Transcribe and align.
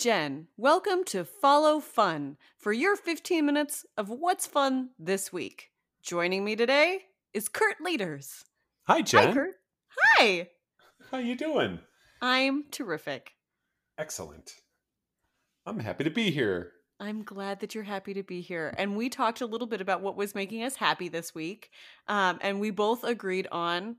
Jen. 0.00 0.46
Welcome 0.56 1.04
to 1.08 1.26
Follow 1.26 1.78
Fun 1.78 2.38
for 2.56 2.72
your 2.72 2.96
15 2.96 3.44
minutes 3.44 3.84
of 3.98 4.08
what's 4.08 4.46
fun 4.46 4.88
this 4.98 5.30
week. 5.30 5.72
Joining 6.02 6.42
me 6.42 6.56
today 6.56 7.00
is 7.34 7.50
Kurt 7.50 7.82
Leaders. 7.82 8.46
Hi, 8.84 9.02
Jen. 9.02 9.26
Hi, 9.26 9.34
Kurt. 9.34 9.54
Hi. 9.98 10.48
How 11.10 11.18
you 11.18 11.36
doing? 11.36 11.80
I'm 12.22 12.64
terrific. 12.70 13.32
Excellent. 13.98 14.54
I'm 15.66 15.80
happy 15.80 16.04
to 16.04 16.10
be 16.10 16.30
here. 16.30 16.72
I'm 16.98 17.22
glad 17.22 17.60
that 17.60 17.74
you're 17.74 17.84
happy 17.84 18.14
to 18.14 18.22
be 18.22 18.40
here. 18.40 18.72
And 18.78 18.96
we 18.96 19.10
talked 19.10 19.42
a 19.42 19.46
little 19.46 19.66
bit 19.66 19.82
about 19.82 20.00
what 20.00 20.16
was 20.16 20.34
making 20.34 20.62
us 20.62 20.76
happy 20.76 21.10
this 21.10 21.34
week. 21.34 21.68
Um, 22.08 22.38
and 22.40 22.58
we 22.58 22.70
both 22.70 23.04
agreed 23.04 23.48
on 23.52 23.96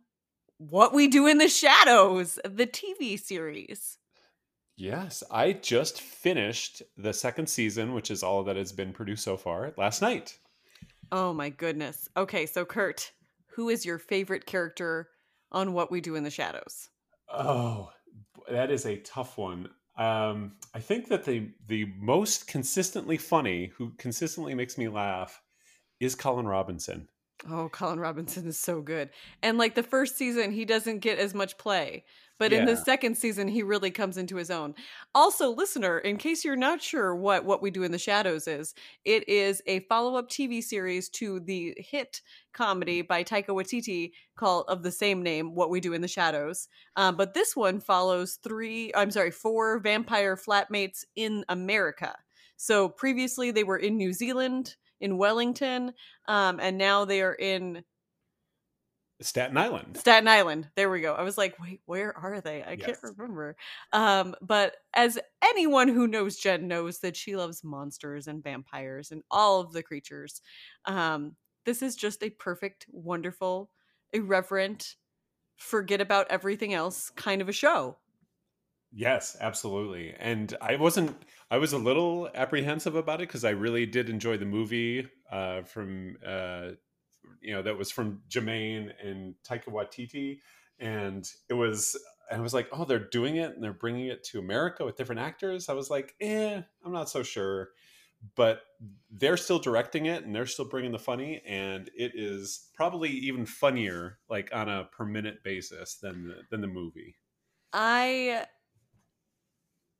what 0.57 0.95
we 0.95 1.07
do 1.07 1.27
in 1.27 1.37
the 1.37 1.47
shadows, 1.47 2.39
the 2.43 2.65
TV 2.65 3.19
series. 3.19 3.99
Yes, 4.81 5.21
I 5.29 5.53
just 5.53 6.01
finished 6.01 6.81
the 6.97 7.13
second 7.13 7.47
season, 7.47 7.93
which 7.93 8.09
is 8.09 8.23
all 8.23 8.43
that 8.45 8.55
has 8.55 8.71
been 8.71 8.93
produced 8.93 9.23
so 9.23 9.37
far, 9.37 9.75
last 9.77 10.01
night. 10.01 10.39
Oh 11.11 11.33
my 11.33 11.49
goodness. 11.49 12.09
Okay, 12.17 12.47
so 12.47 12.65
Kurt, 12.65 13.11
who 13.45 13.69
is 13.69 13.85
your 13.85 13.99
favorite 13.99 14.47
character 14.47 15.09
on 15.51 15.73
What 15.73 15.91
We 15.91 16.01
Do 16.01 16.15
in 16.15 16.23
the 16.23 16.31
Shadows? 16.31 16.89
Oh, 17.31 17.91
that 18.49 18.71
is 18.71 18.87
a 18.87 18.97
tough 18.97 19.37
one. 19.37 19.69
Um, 19.97 20.53
I 20.73 20.79
think 20.79 21.09
that 21.09 21.25
the 21.25 21.51
the 21.67 21.93
most 21.99 22.47
consistently 22.47 23.17
funny, 23.17 23.67
who 23.75 23.91
consistently 23.99 24.55
makes 24.55 24.79
me 24.79 24.89
laugh, 24.89 25.43
is 25.99 26.15
Colin 26.15 26.47
Robinson. 26.47 27.07
Oh, 27.49 27.69
Colin 27.69 27.99
Robinson 27.99 28.47
is 28.47 28.57
so 28.57 28.81
good. 28.81 29.09
And 29.43 29.57
like 29.59 29.75
the 29.75 29.83
first 29.83 30.17
season, 30.17 30.51
he 30.51 30.65
doesn't 30.65 30.99
get 30.99 31.19
as 31.19 31.35
much 31.35 31.57
play. 31.57 32.03
But 32.41 32.53
in 32.53 32.65
the 32.65 32.75
second 32.75 33.17
season, 33.17 33.47
he 33.47 33.61
really 33.61 33.91
comes 33.91 34.17
into 34.17 34.35
his 34.35 34.49
own. 34.49 34.73
Also, 35.13 35.51
listener, 35.51 35.99
in 35.99 36.17
case 36.17 36.43
you're 36.43 36.55
not 36.55 36.81
sure 36.81 37.15
what 37.15 37.45
What 37.45 37.61
We 37.61 37.69
Do 37.69 37.83
in 37.83 37.91
the 37.91 37.99
Shadows 37.99 38.47
is, 38.47 38.73
it 39.05 39.29
is 39.29 39.61
a 39.67 39.81
follow-up 39.81 40.27
TV 40.27 40.63
series 40.63 41.07
to 41.09 41.39
the 41.39 41.75
hit 41.77 42.23
comedy 42.51 43.03
by 43.03 43.23
Taika 43.23 43.49
Waititi 43.49 44.13
called 44.35 44.65
of 44.69 44.81
the 44.81 44.91
same 44.91 45.21
name, 45.21 45.53
What 45.53 45.69
We 45.69 45.79
Do 45.79 45.93
in 45.93 46.01
the 46.01 46.07
Shadows. 46.07 46.67
Um, 46.95 47.15
but 47.15 47.35
this 47.35 47.55
one 47.55 47.79
follows 47.79 48.39
three, 48.41 48.91
I'm 48.95 49.11
sorry, 49.11 49.29
four 49.29 49.77
vampire 49.77 50.35
flatmates 50.35 51.05
in 51.15 51.45
America. 51.47 52.15
So 52.57 52.89
previously 52.89 53.51
they 53.51 53.63
were 53.63 53.77
in 53.77 53.97
New 53.97 54.13
Zealand, 54.13 54.77
in 54.99 55.19
Wellington, 55.19 55.93
um, 56.27 56.59
and 56.59 56.75
now 56.75 57.05
they 57.05 57.21
are 57.21 57.35
in 57.35 57.83
Staten 59.21 59.57
Island. 59.57 59.97
Staten 59.97 60.27
Island. 60.27 60.69
There 60.75 60.89
we 60.89 61.01
go. 61.01 61.13
I 61.13 61.21
was 61.23 61.37
like, 61.37 61.59
wait, 61.59 61.81
where 61.85 62.17
are 62.17 62.41
they? 62.41 62.63
I 62.63 62.75
can't 62.75 62.97
remember. 63.03 63.55
Um, 63.93 64.35
but 64.41 64.75
as 64.93 65.19
anyone 65.43 65.87
who 65.87 66.07
knows 66.07 66.37
Jen 66.37 66.67
knows 66.67 66.99
that 66.99 67.15
she 67.15 67.35
loves 67.35 67.63
monsters 67.63 68.27
and 68.27 68.43
vampires 68.43 69.11
and 69.11 69.23
all 69.29 69.59
of 69.59 69.73
the 69.73 69.83
creatures. 69.83 70.41
Um, 70.85 71.35
this 71.65 71.81
is 71.81 71.95
just 71.95 72.23
a 72.23 72.29
perfect, 72.29 72.87
wonderful, 72.89 73.69
irreverent, 74.13 74.95
forget 75.57 76.01
about 76.01 76.27
everything 76.29 76.73
else 76.73 77.11
kind 77.11 77.41
of 77.41 77.49
a 77.49 77.53
show. 77.53 77.97
Yes, 78.93 79.37
absolutely. 79.39 80.13
And 80.19 80.55
I 80.59 80.75
wasn't. 80.75 81.15
I 81.49 81.57
was 81.57 81.71
a 81.71 81.77
little 81.77 82.29
apprehensive 82.35 82.95
about 82.95 83.21
it 83.21 83.29
because 83.29 83.45
I 83.45 83.51
really 83.51 83.85
did 83.85 84.09
enjoy 84.09 84.37
the 84.37 84.45
movie 84.45 85.07
uh, 85.31 85.61
from 85.61 86.17
uh, 86.25 86.71
you 87.41 87.53
know 87.53 87.61
that 87.61 87.77
was 87.77 87.91
from 87.91 88.21
Jermaine 88.29 88.91
and 89.03 89.35
Taika 89.47 89.67
Waititi, 89.67 90.39
and 90.79 91.27
it 91.49 91.53
was. 91.53 91.97
And 92.29 92.39
I 92.39 92.43
was 92.43 92.53
like, 92.53 92.69
oh, 92.71 92.85
they're 92.85 93.09
doing 93.09 93.35
it 93.35 93.53
and 93.53 93.61
they're 93.61 93.73
bringing 93.73 94.07
it 94.07 94.23
to 94.25 94.39
America 94.39 94.85
with 94.85 94.95
different 94.95 95.19
actors. 95.19 95.67
I 95.67 95.73
was 95.73 95.89
like, 95.89 96.15
eh, 96.21 96.61
I'm 96.85 96.93
not 96.93 97.09
so 97.09 97.23
sure. 97.23 97.71
But 98.35 98.61
they're 99.11 99.35
still 99.35 99.59
directing 99.59 100.05
it 100.05 100.23
and 100.23 100.33
they're 100.33 100.45
still 100.45 100.69
bringing 100.69 100.93
the 100.93 100.99
funny, 100.99 101.41
and 101.45 101.89
it 101.93 102.13
is 102.15 102.69
probably 102.73 103.09
even 103.09 103.45
funnier, 103.45 104.19
like 104.29 104.49
on 104.53 104.69
a 104.69 104.85
per 104.85 105.03
minute 105.03 105.43
basis 105.43 105.95
than 105.95 106.29
the, 106.29 106.35
than 106.49 106.61
the 106.61 106.67
movie. 106.67 107.17
I 107.73 108.45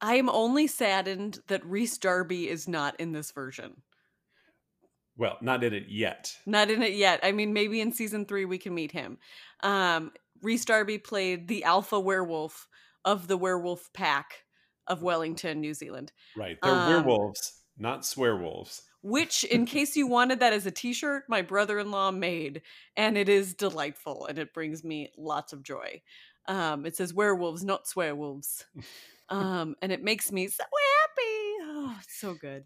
I 0.02 0.16
am 0.16 0.30
only 0.30 0.66
saddened 0.66 1.40
that 1.47 1.66
Rhys 1.66 1.97
Darby 1.97 2.50
is 2.50 2.68
not 2.68 3.00
in 3.00 3.12
this 3.12 3.31
version. 3.31 3.81
Well, 5.22 5.38
not 5.40 5.64
in 5.64 5.76
it 5.76 5.88
yet. 5.88 6.36
Not 6.48 6.72
in 6.72 6.82
it 6.82 6.94
yet. 6.94 7.20
I 7.22 7.32
mean, 7.32 7.54
maybe 7.54 7.80
in 7.80 7.92
season 7.92 8.26
three 8.26 8.46
we 8.46 8.58
can 8.58 8.74
meet 8.74 8.92
him. 8.92 9.20
Um, 9.62 10.14
Rhys 10.42 10.66
Darby 10.66 10.98
played 10.98 11.48
the 11.48 11.64
alpha 11.64 12.00
werewolf 12.00 12.68
of 13.06 13.28
the 13.28 13.38
werewolf 13.38 13.94
pack 13.94 14.46
of 14.88 15.04
Wellington, 15.04 15.62
New 15.62 15.76
Zealand. 15.76 16.12
Right. 16.36 16.58
They're 16.64 16.72
Um, 16.74 16.88
werewolves, 16.88 17.62
not 17.78 18.02
swearwolves. 18.02 18.82
Which, 19.04 19.44
in 19.44 19.68
case 19.68 19.96
you 19.96 20.08
wanted 20.08 20.40
that 20.40 20.54
as 20.54 20.66
a 20.66 20.72
T-shirt, 20.72 21.26
my 21.30 21.44
brother-in-law 21.44 22.14
made, 22.14 22.64
and 22.98 23.16
it 23.16 23.30
is 23.30 23.53
delightful, 23.53 24.26
and 24.26 24.40
it 24.40 24.56
brings 24.56 24.84
me 24.84 25.12
lots 25.16 25.53
of 25.53 25.62
joy. 25.62 26.02
Um, 26.48 26.88
it 26.88 26.96
says 26.96 27.14
werewolves, 27.14 27.64
not 27.64 27.86
swearwolves, 27.86 28.64
um, 29.30 29.76
and 29.84 29.92
it 29.92 30.03
makes 30.03 30.32
me 30.32 30.48
so 30.48 30.64
happy. 30.64 31.38
Oh, 31.62 31.98
it's 32.02 32.20
so 32.20 32.34
good. 32.34 32.64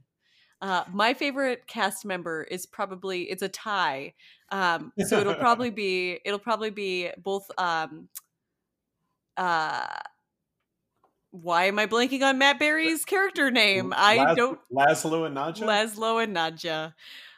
Uh, 0.66 0.84
my 0.92 1.14
favorite 1.14 1.68
cast 1.68 2.06
member 2.06 2.42
is 2.42 2.66
probably 2.66 3.30
it's 3.30 3.44
a 3.44 3.48
tie, 3.48 4.16
um, 4.50 4.92
so 5.06 5.20
it'll 5.20 5.36
probably 5.46 5.70
be 5.70 6.20
it'll 6.26 6.40
probably 6.40 6.72
be 6.72 7.12
both. 7.20 7.52
Um, 7.60 8.10
uh, 9.38 9.86
why 11.30 11.66
am 11.66 11.78
I 11.78 11.86
blanking 11.86 12.24
on 12.24 12.40
Matt 12.40 12.58
Berry's 12.58 13.06
character 13.06 13.52
name? 13.52 13.94
I 13.96 14.16
Las- 14.16 14.38
don't 14.38 14.60
Laszlo 14.74 15.28
and 15.28 15.38
Nadja? 15.38 15.68
Laszlo 15.68 16.24
and 16.24 16.36
Nadja, 16.36 16.96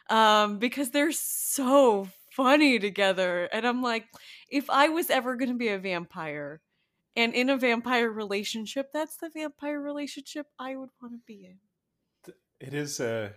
um, 0.08 0.58
because 0.58 0.88
they're 0.88 1.12
so 1.12 2.08
funny 2.30 2.78
together. 2.78 3.44
And 3.52 3.66
I'm 3.66 3.82
like, 3.82 4.06
if 4.48 4.70
I 4.70 4.88
was 4.88 5.10
ever 5.10 5.36
going 5.36 5.50
to 5.50 5.58
be 5.58 5.68
a 5.68 5.78
vampire 5.78 6.62
and 7.14 7.34
in 7.34 7.50
a 7.50 7.58
vampire 7.58 8.10
relationship, 8.10 8.90
that's 8.94 9.18
the 9.18 9.28
vampire 9.28 9.82
relationship 9.82 10.46
I 10.58 10.76
would 10.76 10.88
want 11.02 11.12
to 11.12 11.20
be 11.26 11.44
in. 11.44 11.58
It 12.60 12.74
is 12.74 13.00
a 13.00 13.32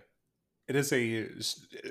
it 0.68 0.76
is 0.76 0.92
a 0.92 1.28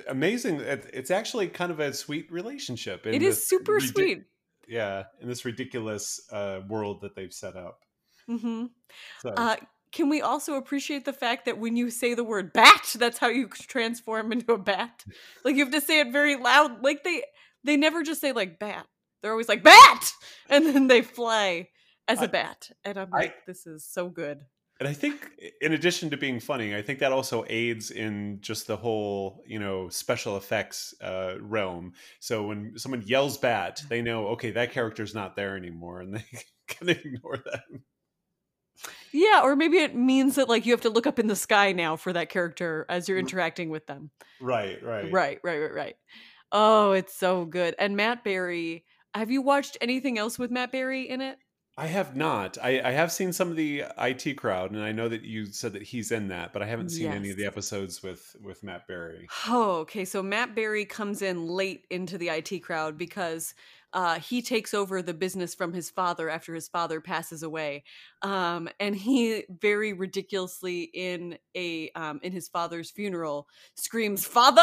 amazing 0.10 0.60
it's 0.62 1.12
actually 1.12 1.48
kind 1.48 1.72
of 1.72 1.80
a 1.80 1.94
sweet 1.94 2.32
relationship 2.32 3.06
It 3.06 3.22
is 3.22 3.46
super 3.46 3.74
ridic- 3.80 3.94
sweet. 3.94 4.24
yeah 4.68 5.04
in 5.22 5.28
this 5.28 5.46
ridiculous 5.46 6.22
uh 6.32 6.62
world 6.68 7.02
that 7.02 7.16
they've 7.16 7.34
set 7.34 7.56
up 7.56 7.80
hmm 8.28 8.66
so 9.22 9.30
Uh, 9.32 9.56
can 9.92 10.08
we 10.08 10.22
also 10.22 10.56
appreciate 10.56 11.04
the 11.04 11.12
fact 11.14 11.44
that 11.46 11.58
when 11.58 11.76
you 11.76 11.90
say 11.92 12.14
the 12.14 12.24
word 12.24 12.54
bat, 12.54 12.96
that's 12.98 13.18
how 13.18 13.28
you 13.28 13.50
transform 13.50 14.32
into 14.32 14.54
a 14.54 14.58
bat? 14.58 15.04
Like 15.44 15.56
you 15.58 15.66
have 15.66 15.74
to 15.74 15.82
say 15.82 16.00
it 16.00 16.14
very 16.14 16.38
loud. 16.38 16.82
Like 16.82 17.04
they 17.04 17.24
they 17.66 17.76
never 17.76 18.02
just 18.02 18.22
say 18.22 18.32
like 18.32 18.58
bat. 18.58 18.88
They're 19.22 19.32
always 19.32 19.50
like 19.50 19.64
bat, 19.64 20.14
and 20.50 20.66
then 20.66 20.88
they 20.88 21.02
fly 21.02 21.68
as 22.08 22.20
a 22.22 22.24
I- 22.24 22.28
bat. 22.28 22.72
And 22.86 22.98
I'm 22.98 23.14
I- 23.14 23.18
like, 23.18 23.46
this 23.46 23.68
is 23.68 23.84
so 23.84 24.08
good. 24.08 24.40
And 24.82 24.90
i 24.90 24.94
think 24.94 25.30
in 25.62 25.74
addition 25.74 26.10
to 26.10 26.18
being 26.18 26.40
funny 26.40 26.76
i 26.76 26.82
think 26.82 26.98
that 27.00 27.12
also 27.12 27.46
aids 27.48 27.92
in 27.92 28.40
just 28.42 28.66
the 28.66 28.76
whole 28.76 29.44
you 29.46 29.60
know 29.60 29.88
special 29.90 30.38
effects 30.38 30.94
uh 31.02 31.36
realm 31.40 31.94
so 32.20 32.48
when 32.48 32.78
someone 32.78 33.04
yells 33.06 33.38
bat 33.38 33.82
they 33.90 34.02
know 34.02 34.28
okay 34.30 34.50
that 34.50 34.72
character's 34.72 35.14
not 35.14 35.36
there 35.36 35.56
anymore 35.56 36.02
and 36.02 36.16
they 36.16 36.26
can 36.68 36.90
ignore 36.90 37.38
that 37.46 37.62
Yeah, 39.12 39.42
or 39.44 39.56
maybe 39.56 39.78
it 39.78 39.96
means 39.96 40.36
that 40.36 40.50
like 40.50 40.66
you 40.66 40.72
have 40.72 40.82
to 40.82 40.90
look 40.90 41.08
up 41.08 41.20
in 41.20 41.28
the 41.28 41.36
sky 41.36 41.72
now 41.72 41.96
for 41.96 42.14
that 42.14 42.30
character 42.30 42.86
as 42.90 43.08
you're 43.08 43.18
interacting 43.18 43.70
with 43.70 43.86
them. 43.88 44.12
right 44.40 44.84
right 44.84 45.12
Right, 45.12 45.40
right, 45.44 45.60
right, 45.60 45.74
right. 45.74 45.96
Oh, 46.52 46.92
it's 46.92 47.16
so 47.16 47.46
good. 47.46 47.76
And 47.80 47.96
Matt 47.96 48.24
Berry, 48.24 48.86
have 49.14 49.32
you 49.32 49.42
watched 49.42 49.78
anything 49.82 50.18
else 50.18 50.40
with 50.40 50.52
Matt 50.52 50.72
Berry 50.72 51.10
in 51.10 51.22
it? 51.22 51.38
I 51.82 51.88
have 51.88 52.16
not. 52.16 52.60
I, 52.62 52.80
I 52.80 52.92
have 52.92 53.12
seen 53.12 53.34
some 53.34 53.50
of 53.50 53.56
the 53.56 53.86
IT 53.98 54.38
crowd, 54.38 54.70
and 54.70 54.84
I 54.84 54.92
know 54.92 55.10
that 55.10 55.24
you 55.24 55.48
said 55.48 55.74
that 55.74 55.82
he's 55.82 56.12
in 56.12 56.28
that, 56.28 56.54
but 56.54 56.62
I 56.62 56.68
haven't 56.68 56.90
seen 56.90 57.12
any 57.12 57.32
of 57.32 57.38
the 57.38 57.46
episodes 57.48 58.04
with 58.04 58.36
with 58.40 58.62
Matt 58.62 58.88
Berry. 58.88 59.28
Oh, 59.48 59.78
okay. 59.78 60.06
So 60.06 60.22
Matt 60.22 60.54
Berry 60.54 60.86
comes 60.86 61.24
in 61.24 61.48
late 61.48 61.88
into 61.90 62.20
the 62.20 62.30
IT 62.30 62.60
crowd 62.60 63.00
because 63.00 63.56
uh, 63.94 64.20
he 64.20 64.44
takes 64.44 64.76
over 64.76 65.02
the 65.02 65.16
business 65.16 65.56
from 65.56 65.74
his 65.74 65.90
father 65.90 66.30
after 66.30 66.54
his 66.54 66.68
father 66.68 67.02
passes 67.02 67.42
away, 67.42 67.84
um, 68.22 68.70
and 68.80 68.96
he 68.96 69.46
very 69.50 69.94
ridiculously 69.94 70.84
in 70.94 71.40
a 71.56 71.90
um, 71.96 72.20
in 72.22 72.32
his 72.32 72.48
father's 72.48 72.92
funeral 72.92 73.48
screams 73.74 74.24
"Father!" 74.24 74.62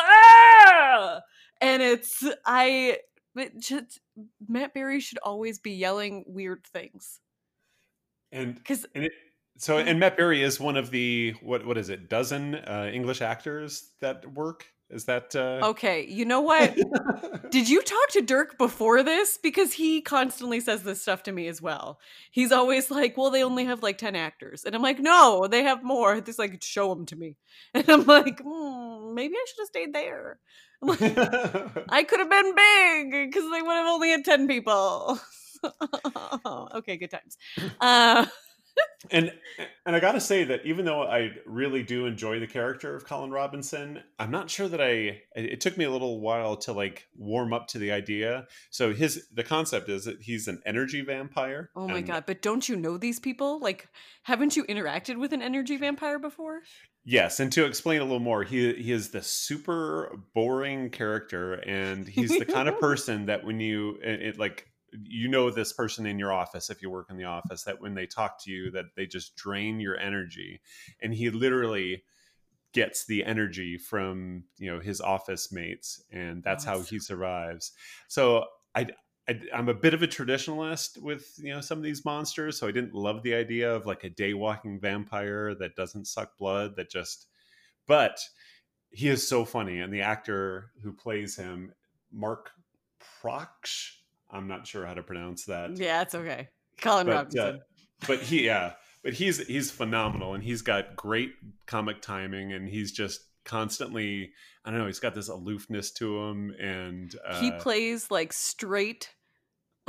and 1.60 1.82
it's 1.82 2.24
I. 2.46 2.98
But 3.38 3.56
just 3.60 4.00
Matt 4.48 4.74
Berry 4.74 4.98
should 4.98 5.18
always 5.18 5.60
be 5.60 5.70
yelling 5.70 6.24
weird 6.26 6.66
things 6.66 7.20
And 8.32 8.56
because 8.56 8.84
and 8.96 9.04
it 9.04 9.12
So, 9.58 9.78
and 9.78 10.00
Matt 10.00 10.16
Berry 10.16 10.42
is 10.42 10.58
one 10.58 10.76
of 10.76 10.90
the 10.90 11.36
what 11.40 11.64
what 11.64 11.78
is 11.78 11.88
it? 11.88 12.08
Dozen 12.08 12.56
uh, 12.56 12.90
English 12.92 13.22
actors 13.22 13.92
that 14.00 14.26
work. 14.34 14.66
Is 14.90 15.04
that 15.04 15.36
uh... 15.36 15.68
okay? 15.68 16.04
You 16.08 16.24
know 16.24 16.40
what? 16.40 16.76
Did 17.50 17.68
you 17.68 17.80
talk 17.80 18.08
to 18.10 18.22
Dirk 18.22 18.58
before 18.58 19.04
this? 19.04 19.38
Because 19.40 19.72
he 19.74 20.00
constantly 20.00 20.58
says 20.58 20.82
this 20.82 21.00
stuff 21.00 21.22
to 21.24 21.32
me 21.32 21.46
as 21.46 21.62
well. 21.62 22.00
He's 22.32 22.50
always 22.50 22.90
like, 22.90 23.16
"Well, 23.16 23.30
they 23.30 23.44
only 23.44 23.66
have 23.66 23.84
like 23.84 23.98
ten 23.98 24.16
actors," 24.16 24.64
and 24.64 24.74
I'm 24.74 24.82
like, 24.82 24.98
"No, 24.98 25.46
they 25.46 25.62
have 25.62 25.84
more." 25.84 26.20
Just 26.20 26.40
like 26.40 26.60
show 26.60 26.92
them 26.92 27.06
to 27.06 27.14
me, 27.16 27.36
and 27.74 27.88
I'm 27.88 28.04
like, 28.04 28.42
mm, 28.42 29.14
maybe 29.14 29.34
I 29.36 29.44
should 29.46 29.62
have 29.62 29.68
stayed 29.68 29.94
there. 29.94 30.40
I 31.88 32.04
could 32.04 32.20
have 32.20 32.30
been 32.30 32.54
big 32.54 33.10
because 33.30 33.50
they 33.50 33.62
would 33.62 33.74
have 33.74 33.86
only 33.86 34.10
had 34.10 34.24
ten 34.24 34.46
people. 34.46 35.18
okay, 36.74 36.96
good 36.96 37.10
times. 37.10 37.36
Uh, 37.80 38.26
and 39.10 39.32
and 39.86 39.96
I 39.96 40.00
gotta 40.00 40.20
say 40.20 40.44
that 40.44 40.64
even 40.64 40.84
though 40.84 41.02
I 41.02 41.32
really 41.46 41.82
do 41.82 42.06
enjoy 42.06 42.40
the 42.40 42.46
character 42.46 42.94
of 42.94 43.04
Colin 43.04 43.30
Robinson, 43.30 44.02
I'm 44.18 44.30
not 44.30 44.50
sure 44.50 44.68
that 44.68 44.80
I. 44.80 45.22
It 45.34 45.60
took 45.60 45.76
me 45.76 45.84
a 45.84 45.90
little 45.90 46.20
while 46.20 46.56
to 46.58 46.72
like 46.72 47.06
warm 47.16 47.52
up 47.52 47.68
to 47.68 47.78
the 47.78 47.92
idea. 47.92 48.46
So 48.70 48.92
his 48.92 49.26
the 49.32 49.44
concept 49.44 49.88
is 49.88 50.04
that 50.04 50.22
he's 50.22 50.48
an 50.48 50.62
energy 50.66 51.00
vampire. 51.00 51.70
Oh 51.76 51.88
my 51.88 52.00
god! 52.00 52.24
But 52.26 52.42
don't 52.42 52.68
you 52.68 52.76
know 52.76 52.96
these 52.96 53.20
people? 53.20 53.58
Like, 53.60 53.88
haven't 54.22 54.56
you 54.56 54.64
interacted 54.64 55.16
with 55.16 55.32
an 55.32 55.42
energy 55.42 55.76
vampire 55.76 56.18
before? 56.18 56.62
Yes, 57.10 57.40
and 57.40 57.50
to 57.52 57.64
explain 57.64 58.02
a 58.02 58.04
little 58.04 58.20
more, 58.20 58.42
he 58.42 58.74
he 58.74 58.92
is 58.92 59.08
the 59.08 59.22
super 59.22 60.14
boring 60.34 60.90
character, 60.90 61.54
and 61.54 62.06
he's 62.06 62.38
the 62.38 62.44
kind 62.44 62.68
of 62.68 62.78
person 62.82 63.24
that 63.26 63.44
when 63.44 63.60
you 63.60 63.98
it, 64.04 64.20
it 64.20 64.38
like 64.38 64.68
you 64.92 65.26
know 65.26 65.50
this 65.50 65.72
person 65.72 66.04
in 66.04 66.18
your 66.18 66.34
office 66.34 66.68
if 66.68 66.82
you 66.82 66.90
work 66.90 67.06
in 67.08 67.16
the 67.16 67.24
office 67.24 67.62
that 67.62 67.80
when 67.80 67.94
they 67.94 68.04
talk 68.04 68.44
to 68.44 68.50
you 68.50 68.70
that 68.72 68.94
they 68.94 69.06
just 69.06 69.36
drain 69.36 69.80
your 69.80 69.98
energy. 69.98 70.60
And 71.00 71.14
he 71.14 71.30
literally 71.30 72.04
gets 72.74 73.06
the 73.06 73.24
energy 73.24 73.78
from 73.78 74.44
you 74.58 74.70
know 74.70 74.78
his 74.78 75.00
office 75.00 75.50
mates 75.50 76.02
and 76.12 76.40
oh, 76.40 76.42
that's 76.44 76.64
how 76.66 76.82
he 76.82 76.98
survives. 76.98 77.72
So 78.08 78.44
I, 78.74 78.88
I 79.28 79.40
i'm 79.54 79.68
a 79.68 79.74
bit 79.74 79.94
of 79.94 80.02
a 80.02 80.08
traditionalist 80.08 81.00
with 81.00 81.34
you 81.38 81.52
know 81.52 81.60
some 81.60 81.78
of 81.78 81.84
these 81.84 82.04
monsters 82.04 82.58
so 82.58 82.66
i 82.66 82.72
didn't 82.72 82.94
love 82.94 83.22
the 83.22 83.34
idea 83.34 83.74
of 83.74 83.86
like 83.86 84.04
a 84.04 84.10
day 84.10 84.34
walking 84.34 84.80
vampire 84.80 85.54
that 85.56 85.76
doesn't 85.76 86.06
suck 86.06 86.38
blood 86.38 86.76
that 86.76 86.90
just 86.90 87.26
but 87.86 88.20
he 88.90 89.08
is 89.08 89.26
so 89.26 89.44
funny 89.44 89.80
and 89.80 89.92
the 89.92 90.00
actor 90.00 90.70
who 90.82 90.92
plays 90.92 91.36
him 91.36 91.72
mark 92.12 92.50
proksch 93.22 93.98
I'm 94.30 94.48
not 94.48 94.66
sure 94.66 94.86
how 94.86 94.94
to 94.94 95.02
pronounce 95.02 95.44
that. 95.46 95.76
Yeah, 95.76 96.02
it's 96.02 96.14
okay. 96.14 96.48
Colin 96.80 97.06
but, 97.06 97.12
Robinson. 97.12 97.40
Uh, 97.40 97.58
but 98.06 98.20
he, 98.20 98.46
yeah, 98.46 98.74
but 99.02 99.14
he's 99.14 99.44
he's 99.46 99.70
phenomenal, 99.70 100.34
and 100.34 100.44
he's 100.44 100.62
got 100.62 100.96
great 100.96 101.32
comic 101.66 102.02
timing, 102.02 102.52
and 102.52 102.68
he's 102.68 102.92
just 102.92 103.20
constantly. 103.44 104.32
I 104.64 104.70
don't 104.70 104.80
know. 104.80 104.86
He's 104.86 105.00
got 105.00 105.14
this 105.14 105.28
aloofness 105.28 105.92
to 105.92 106.18
him, 106.18 106.54
and 106.60 107.14
uh, 107.26 107.40
he 107.40 107.50
plays 107.52 108.10
like 108.10 108.32
straight, 108.32 109.10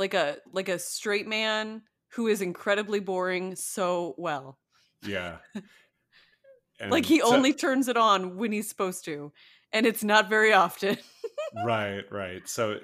like 0.00 0.14
a 0.14 0.38
like 0.52 0.68
a 0.68 0.78
straight 0.78 1.28
man 1.28 1.82
who 2.14 2.26
is 2.26 2.42
incredibly 2.42 2.98
boring 2.98 3.54
so 3.54 4.14
well. 4.18 4.58
Yeah. 5.06 5.36
like 6.88 7.06
he 7.06 7.20
so, 7.20 7.32
only 7.32 7.52
turns 7.52 7.86
it 7.86 7.96
on 7.96 8.36
when 8.36 8.50
he's 8.50 8.68
supposed 8.68 9.04
to, 9.04 9.30
and 9.72 9.86
it's 9.86 10.02
not 10.02 10.28
very 10.28 10.52
often. 10.52 10.98
right, 11.64 12.02
right. 12.10 12.48
So 12.48 12.78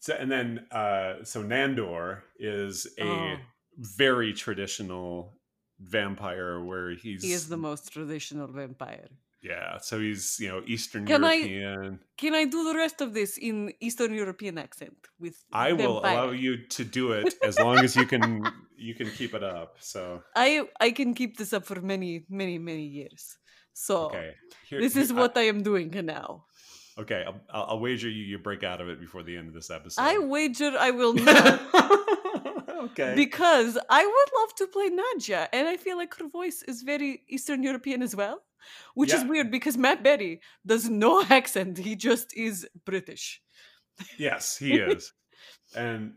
so 0.00 0.14
and 0.14 0.32
then 0.32 0.66
uh, 0.72 1.22
so 1.22 1.42
Nandor 1.42 2.22
is 2.38 2.86
a 2.98 3.04
oh. 3.04 3.36
very 3.78 4.32
traditional 4.32 5.34
vampire 5.78 6.64
where 6.64 6.94
he's 6.94 7.22
he 7.22 7.32
is 7.32 7.48
the 7.48 7.56
most 7.58 7.92
traditional 7.92 8.48
vampire. 8.48 9.08
Yeah, 9.46 9.78
so 9.78 10.00
he's 10.00 10.38
you 10.40 10.48
know 10.48 10.62
Eastern 10.66 11.06
can 11.06 11.22
European. 11.22 12.00
I, 12.02 12.20
can 12.20 12.34
I 12.34 12.44
do 12.46 12.64
the 12.64 12.76
rest 12.76 13.00
of 13.00 13.14
this 13.14 13.38
in 13.38 13.72
Eastern 13.80 14.12
European 14.14 14.58
accent 14.58 14.96
with? 15.20 15.36
I 15.52 15.68
vampire? 15.68 15.88
will 15.88 15.98
allow 16.00 16.30
you 16.30 16.66
to 16.76 16.84
do 16.84 17.12
it 17.12 17.34
as 17.42 17.58
long 17.58 17.78
as 17.78 17.94
you 17.94 18.06
can 18.06 18.42
you 18.76 18.94
can 18.94 19.10
keep 19.10 19.34
it 19.34 19.44
up. 19.44 19.76
So 19.80 20.22
I 20.34 20.68
I 20.80 20.90
can 20.90 21.14
keep 21.14 21.36
this 21.36 21.52
up 21.52 21.64
for 21.64 21.80
many 21.80 22.24
many 22.28 22.58
many 22.58 22.86
years. 22.86 23.36
So 23.72 24.06
okay. 24.06 24.32
Here, 24.68 24.80
this 24.80 24.96
is 24.96 25.12
what 25.12 25.36
I, 25.36 25.42
I 25.42 25.44
am 25.44 25.62
doing 25.62 25.90
now. 26.04 26.46
Okay, 26.98 27.24
I'll, 27.26 27.66
I'll, 27.68 27.78
wager 27.78 28.08
you 28.08 28.24
you 28.24 28.38
break 28.38 28.64
out 28.64 28.80
of 28.80 28.88
it 28.88 28.98
before 28.98 29.22
the 29.22 29.36
end 29.36 29.48
of 29.48 29.54
this 29.54 29.70
episode. 29.70 30.00
I 30.02 30.18
wager 30.18 30.72
I 30.78 30.90
will 30.90 31.12
not. 31.28 31.60
okay. 32.86 33.12
Because 33.14 33.78
I 33.90 34.02
would 34.04 34.30
love 34.40 34.54
to 34.56 34.66
play 34.66 34.88
Nadja, 34.90 35.46
and 35.52 35.68
I 35.68 35.76
feel 35.76 35.98
like 35.98 36.14
her 36.16 36.26
voice 36.26 36.62
is 36.62 36.82
very 36.82 37.22
Eastern 37.28 37.62
European 37.62 38.00
as 38.02 38.16
well, 38.16 38.40
which 38.94 39.10
yeah. 39.10 39.18
is 39.18 39.24
weird 39.24 39.50
because 39.50 39.76
Matt 39.76 40.02
Berry 40.02 40.40
does 40.64 40.88
no 40.88 41.22
accent. 41.30 41.78
He 41.78 41.96
just 41.96 42.36
is 42.36 42.66
British. 42.84 43.40
Yes, 44.18 44.56
he 44.58 44.74
is, 44.74 45.12
and 45.74 46.14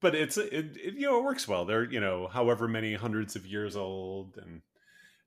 but 0.00 0.14
it's 0.14 0.36
it, 0.36 0.76
it, 0.76 0.94
you 0.94 1.06
know 1.06 1.18
it 1.18 1.24
works 1.24 1.48
well. 1.48 1.64
They're 1.64 1.90
you 1.90 2.00
know 2.00 2.28
however 2.28 2.68
many 2.68 2.94
hundreds 2.94 3.36
of 3.36 3.46
years 3.46 3.76
old, 3.76 4.36
and 4.36 4.62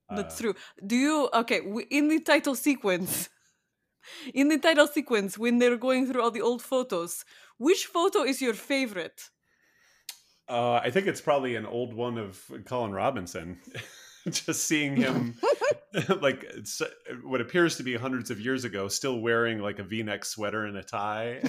uh, 0.09 0.15
that's 0.17 0.39
true. 0.39 0.55
Do 0.85 0.95
you 0.95 1.29
okay 1.33 1.61
in 1.89 2.07
the 2.07 2.19
title 2.19 2.55
sequence? 2.55 3.29
in 4.33 4.47
the 4.47 4.57
title 4.57 4.87
sequence 4.87 5.37
when 5.37 5.59
they're 5.59 5.77
going 5.77 6.07
through 6.07 6.21
all 6.21 6.31
the 6.31 6.41
old 6.41 6.61
photos 6.61 7.25
which 7.57 7.85
photo 7.85 8.23
is 8.23 8.41
your 8.41 8.53
favorite 8.53 9.29
uh, 10.47 10.75
i 10.75 10.89
think 10.89 11.07
it's 11.07 11.21
probably 11.21 11.55
an 11.55 11.65
old 11.65 11.93
one 11.93 12.17
of 12.17 12.41
colin 12.65 12.91
robinson 12.91 13.59
just 14.45 14.65
seeing 14.65 14.95
him 14.95 15.35
like 16.21 16.45
what 17.23 17.41
appears 17.41 17.77
to 17.77 17.83
be 17.83 17.95
hundreds 17.95 18.29
of 18.31 18.39
years 18.39 18.63
ago 18.63 18.87
still 18.87 19.19
wearing 19.19 19.59
like 19.59 19.79
a 19.79 19.83
v-neck 19.83 20.25
sweater 20.25 20.65
and 20.65 20.77
a 20.77 20.83
tie 20.83 21.41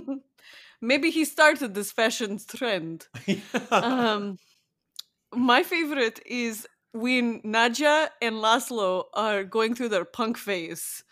maybe 0.80 1.10
he 1.10 1.24
started 1.24 1.74
this 1.74 1.92
fashion 1.92 2.38
trend 2.48 3.06
yeah. 3.26 3.38
um, 3.70 4.38
my 5.34 5.62
favorite 5.62 6.20
is 6.24 6.66
when 6.92 7.42
Nadja 7.42 8.08
and 8.22 8.36
Laszlo 8.36 9.04
are 9.12 9.44
going 9.44 9.74
through 9.74 9.90
their 9.90 10.06
punk 10.06 10.38
phase 10.38 11.02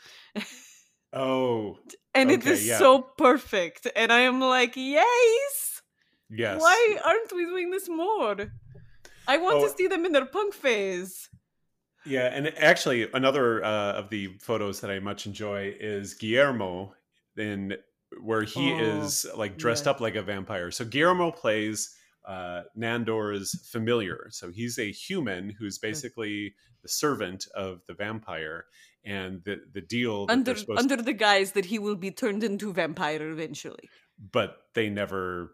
Oh. 1.14 1.78
And 2.12 2.30
okay, 2.30 2.40
it 2.40 2.46
is 2.46 2.66
yeah. 2.66 2.78
so 2.78 3.00
perfect. 3.16 3.86
And 3.94 4.12
I 4.12 4.20
am 4.20 4.40
like, 4.40 4.72
yes. 4.76 5.82
Yes. 6.28 6.60
Why 6.60 6.98
aren't 7.04 7.32
we 7.32 7.44
doing 7.44 7.70
this 7.70 7.88
more? 7.88 8.52
I 9.26 9.38
want 9.38 9.58
oh. 9.58 9.68
to 9.68 9.74
see 9.74 9.86
them 9.86 10.04
in 10.04 10.12
their 10.12 10.26
punk 10.26 10.54
phase. 10.54 11.28
Yeah, 12.06 12.26
and 12.26 12.52
actually, 12.58 13.08
another 13.12 13.64
uh, 13.64 13.92
of 13.94 14.10
the 14.10 14.28
photos 14.40 14.80
that 14.80 14.90
I 14.90 14.98
much 14.98 15.26
enjoy 15.26 15.74
is 15.80 16.14
Guillermo, 16.14 16.94
in 17.36 17.76
where 18.22 18.42
he 18.42 18.72
oh, 18.72 18.78
is 18.78 19.26
like 19.36 19.56
dressed 19.56 19.86
yeah. 19.86 19.92
up 19.92 20.00
like 20.00 20.14
a 20.14 20.22
vampire. 20.22 20.70
So 20.70 20.84
Guillermo 20.84 21.30
plays 21.30 21.96
uh, 22.26 22.62
Nandor's 22.76 23.66
familiar. 23.70 24.28
So 24.30 24.50
he's 24.50 24.78
a 24.78 24.90
human 24.90 25.50
who's 25.50 25.78
basically 25.78 26.54
the 26.82 26.88
servant 26.88 27.46
of 27.54 27.80
the 27.86 27.94
vampire, 27.94 28.66
and 29.04 29.42
the 29.44 29.62
the 29.72 29.80
deal 29.80 30.26
under 30.28 30.54
under 30.76 30.96
to, 30.96 31.02
the 31.02 31.12
guise 31.12 31.52
that 31.52 31.66
he 31.66 31.78
will 31.78 31.96
be 31.96 32.10
turned 32.10 32.44
into 32.44 32.72
vampire 32.72 33.30
eventually. 33.30 33.88
But 34.32 34.56
they 34.74 34.88
never, 34.88 35.52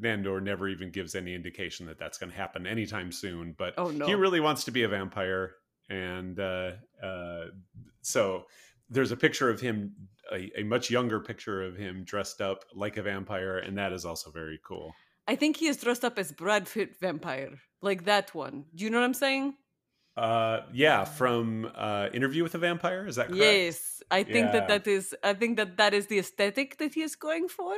Nandor 0.00 0.42
never 0.42 0.68
even 0.68 0.90
gives 0.90 1.14
any 1.14 1.34
indication 1.34 1.86
that 1.86 1.98
that's 1.98 2.18
going 2.18 2.30
to 2.30 2.36
happen 2.36 2.66
anytime 2.66 3.10
soon. 3.10 3.54
But 3.56 3.74
oh, 3.78 3.90
no. 3.90 4.06
he 4.06 4.14
really 4.14 4.40
wants 4.40 4.64
to 4.64 4.70
be 4.70 4.82
a 4.82 4.88
vampire, 4.88 5.54
and 5.88 6.38
uh, 6.38 6.72
uh, 7.02 7.46
so 8.02 8.44
there's 8.90 9.12
a 9.12 9.16
picture 9.16 9.48
of 9.48 9.60
him, 9.60 9.94
a, 10.32 10.50
a 10.60 10.62
much 10.64 10.90
younger 10.90 11.20
picture 11.20 11.62
of 11.62 11.76
him 11.76 12.04
dressed 12.04 12.40
up 12.40 12.64
like 12.74 12.96
a 12.96 13.02
vampire, 13.02 13.58
and 13.58 13.78
that 13.78 13.92
is 13.92 14.04
also 14.04 14.30
very 14.30 14.60
cool. 14.66 14.92
I 15.26 15.36
think 15.36 15.56
he 15.56 15.68
is 15.68 15.76
dressed 15.76 16.04
up 16.04 16.18
as 16.18 16.32
Brad 16.32 16.68
Pitt 16.68 16.96
vampire, 17.00 17.58
like 17.80 18.04
that 18.04 18.34
one. 18.34 18.64
Do 18.74 18.84
you 18.84 18.90
know 18.90 18.98
what 18.98 19.04
I'm 19.04 19.14
saying? 19.14 19.54
Uh, 20.16 20.60
yeah, 20.72 21.04
from 21.04 21.70
uh, 21.74 22.08
Interview 22.12 22.42
with 22.42 22.54
a 22.54 22.58
Vampire. 22.58 23.06
Is 23.06 23.16
that 23.16 23.28
correct? 23.28 23.42
Yes, 23.42 24.02
I 24.10 24.22
think 24.22 24.46
yeah. 24.46 24.52
that 24.52 24.68
that 24.68 24.86
is. 24.86 25.14
I 25.22 25.34
think 25.34 25.56
that 25.56 25.76
that 25.76 25.94
is 25.94 26.06
the 26.08 26.18
aesthetic 26.18 26.78
that 26.78 26.94
he 26.94 27.02
is 27.02 27.16
going 27.16 27.48
for. 27.48 27.76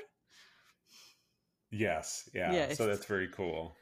Yes, 1.71 2.29
yeah. 2.35 2.53
Yes. 2.53 2.79
So 2.79 2.87
that's 2.87 3.07
very 3.07 3.29
cool. 3.29 3.77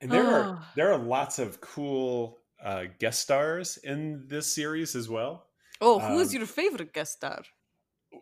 And 0.00 0.10
there 0.10 0.26
oh. 0.26 0.34
are 0.34 0.66
there 0.74 0.92
are 0.92 0.98
lots 0.98 1.38
of 1.38 1.60
cool 1.60 2.38
uh, 2.62 2.84
guest 2.98 3.20
stars 3.20 3.78
in 3.82 4.24
this 4.26 4.46
series 4.52 4.94
as 4.94 5.08
well. 5.08 5.46
Oh, 5.80 5.98
who 5.98 6.18
is 6.18 6.30
um, 6.30 6.38
your 6.38 6.46
favorite 6.46 6.92
guest 6.92 7.14
star? 7.14 7.42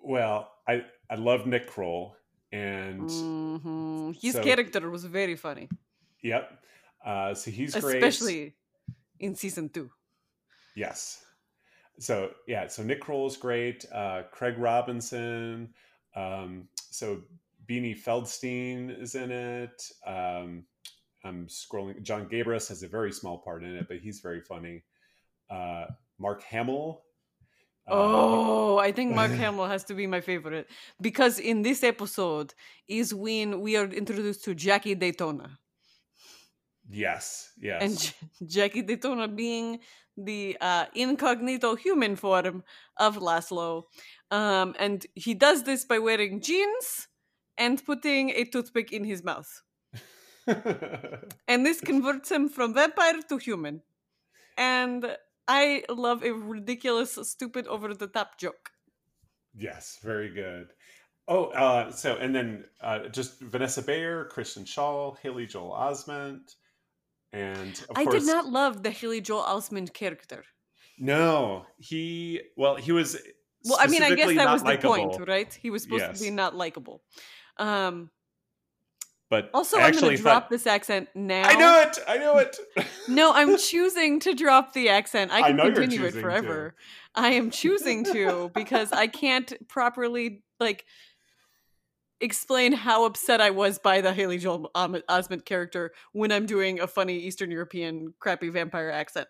Well, 0.03 0.51
I 0.69 0.85
I 1.11 1.17
love 1.17 1.47
Nick 1.47 1.69
Kroll, 1.69 2.17
and 2.53 3.09
mm-hmm. 3.09 4.13
his 4.21 4.35
so, 4.35 4.43
character 4.43 4.91
was 4.91 5.05
very 5.05 5.37
funny. 5.37 5.69
Yep. 6.23 6.59
Uh, 7.05 7.35
so 7.35 7.51
he's 7.51 7.75
great. 7.75 8.03
Especially 8.03 8.55
in 9.21 9.35
season 9.35 9.69
two. 9.69 9.91
Yes. 10.77 11.23
So 11.99 12.31
yeah, 12.49 12.67
so 12.67 12.83
Nick 12.83 13.01
Kroll 13.01 13.27
is 13.27 13.37
great. 13.37 13.85
Uh, 13.93 14.23
Craig 14.33 14.59
Robinson. 14.59 15.73
Um, 16.17 16.69
so 16.91 17.23
Beanie 17.69 17.97
Feldstein 17.99 19.01
is 19.01 19.15
in 19.15 19.31
it. 19.31 19.83
Um, 20.07 20.65
I'm 21.25 21.47
scrolling. 21.47 22.03
Jon 22.03 22.27
Gabrus 22.29 22.69
has 22.69 22.83
a 22.83 22.89
very 22.89 23.13
small 23.13 23.39
part 23.39 23.63
in 23.65 23.75
it, 23.77 23.89
but 23.89 23.99
he's 23.99 24.21
very 24.21 24.41
funny. 24.41 24.83
Uh, 25.49 25.87
Mark 26.19 26.43
Hamill. 26.43 27.03
uh, 27.89 27.93
Oh, 27.95 28.79
I 28.79 28.93
think 28.93 29.15
Mark 29.15 29.31
Hamill 29.43 29.67
has 29.67 29.85
to 29.85 29.95
be 29.95 30.07
my 30.07 30.21
favorite 30.21 30.69
because 31.01 31.39
in 31.39 31.63
this 31.63 31.83
episode 31.85 32.55
is 32.89 33.15
when 33.15 33.61
we 33.61 33.77
are 33.77 33.87
introduced 33.87 34.45
to 34.45 34.55
Jackie 34.55 34.95
Daytona. 34.95 35.59
Yes, 36.91 37.53
yes. 37.61 37.81
and 37.83 38.51
Jackie 38.51 38.83
Daytona 38.83 39.29
being 39.29 39.81
the 40.17 40.57
uh, 40.61 40.87
incognito 40.95 41.75
human 41.75 42.17
form 42.17 42.63
of 42.99 43.17
Laszlo. 43.17 43.85
Um, 44.31 44.75
and 44.79 45.05
he 45.15 45.35
does 45.35 45.65
this 45.65 45.85
by 45.85 45.99
wearing 45.99 46.41
jeans 46.41 47.09
and 47.57 47.85
putting 47.85 48.31
a 48.31 48.45
toothpick 48.45 48.93
in 48.93 49.05
his 49.05 49.23
mouth. 49.25 49.63
And 51.49 51.65
this 51.65 51.81
converts 51.81 52.31
him 52.31 52.51
from 52.51 52.75
vampire 52.75 53.23
to 53.31 53.39
human. 53.39 53.81
And 54.59 55.17
I 55.49 55.85
love 55.89 56.23
a 56.23 56.33
ridiculous, 56.33 57.19
stupid, 57.23 57.67
over 57.67 57.95
the 57.95 58.07
top 58.07 58.39
joke. 58.39 58.71
yes, 59.57 59.99
very 60.03 60.29
good. 60.29 60.69
Oh, 61.27 61.47
uh, 61.47 61.91
so 61.91 62.17
and 62.17 62.35
then 62.35 62.65
uh, 62.83 63.09
just 63.09 63.41
Vanessa 63.41 63.81
Bayer, 63.81 64.27
Kristen 64.27 64.65
Schaal, 64.65 65.17
Haley 65.23 65.47
Joel 65.47 65.73
Osment, 65.73 66.55
and 67.35 67.75
of 67.91 67.97
I 67.97 68.05
course, 68.05 68.25
did 68.25 68.27
not 68.33 68.47
love 68.47 68.83
the 68.83 68.91
Haley 68.91 69.21
Joel 69.21 69.43
Osment 69.43 69.93
character. 69.93 70.45
No, 70.99 71.67
he 71.79 72.41
well, 72.57 72.77
he 72.77 72.93
was. 72.93 73.17
Well, 73.65 73.79
I 73.81 73.87
mean, 73.89 74.03
I 74.03 74.15
guess 74.15 74.35
that 74.37 74.53
was 74.53 74.63
the 74.63 74.77
point, 74.79 75.17
right? 75.27 75.53
He 75.53 75.71
was 75.71 75.83
supposed 75.83 76.03
Yes. 76.03 76.19
to 76.19 76.25
be 76.25 76.31
not 76.31 76.55
likable. 76.55 77.03
Um, 77.59 78.11
But 79.31 79.51
also, 79.55 79.79
I 79.79 79.87
I'm 79.87 79.95
going 79.95 80.17
to 80.17 80.23
drop 80.23 80.51
this 80.51 80.67
accent 80.67 81.09
now. 81.15 81.43
I 81.49 81.55
know 81.57 81.81
it. 81.81 81.99
I 82.07 82.19
know 82.19 82.39
it. 82.39 82.57
No, 83.09 83.33
I'm 83.35 83.57
choosing 83.59 84.21
to 84.21 84.35
drop 84.35 84.73
the 84.73 84.89
accent. 84.89 85.31
I 85.33 85.39
I 85.41 85.43
can 85.49 85.59
you're 85.59 85.75
continue 85.75 86.05
it 86.07 86.15
forever. 86.15 86.75
I 87.15 87.31
am 87.31 87.51
choosing 87.51 88.05
to 88.05 88.51
because 88.55 88.93
I 88.93 89.07
can't 89.09 89.53
properly 89.69 90.43
like 90.61 90.85
explain 92.25 92.73
how 92.73 93.05
upset 93.05 93.41
I 93.41 93.51
was 93.51 93.79
by 93.79 94.01
the 94.01 94.13
Haley 94.13 94.39
Joel 94.39 94.71
Osment 94.75 95.45
character 95.45 95.93
when 96.13 96.33
I'm 96.33 96.47
doing 96.47 96.81
a 96.81 96.87
funny 96.87 97.19
Eastern 97.19 97.51
European 97.51 98.15
crappy 98.19 98.49
vampire 98.49 98.91
accent. 98.91 99.29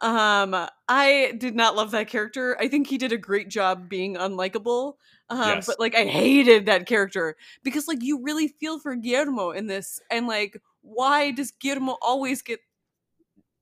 Um, 0.00 0.54
I 0.88 1.34
did 1.38 1.54
not 1.54 1.76
love 1.76 1.92
that 1.92 2.08
character. 2.08 2.56
I 2.58 2.68
think 2.68 2.88
he 2.88 2.98
did 2.98 3.12
a 3.12 3.18
great 3.18 3.48
job 3.48 3.88
being 3.88 4.16
unlikable. 4.16 4.94
Um, 5.28 5.48
Yes. 5.48 5.66
but 5.66 5.78
like 5.78 5.94
I 5.94 6.06
hated 6.06 6.66
that 6.66 6.86
character 6.86 7.36
because 7.62 7.86
like 7.86 8.02
you 8.02 8.20
really 8.22 8.48
feel 8.48 8.80
for 8.80 8.96
Guillermo 8.96 9.50
in 9.50 9.68
this, 9.68 10.00
and 10.10 10.26
like 10.26 10.60
why 10.82 11.30
does 11.30 11.52
Guillermo 11.52 11.98
always 12.02 12.42
get 12.42 12.58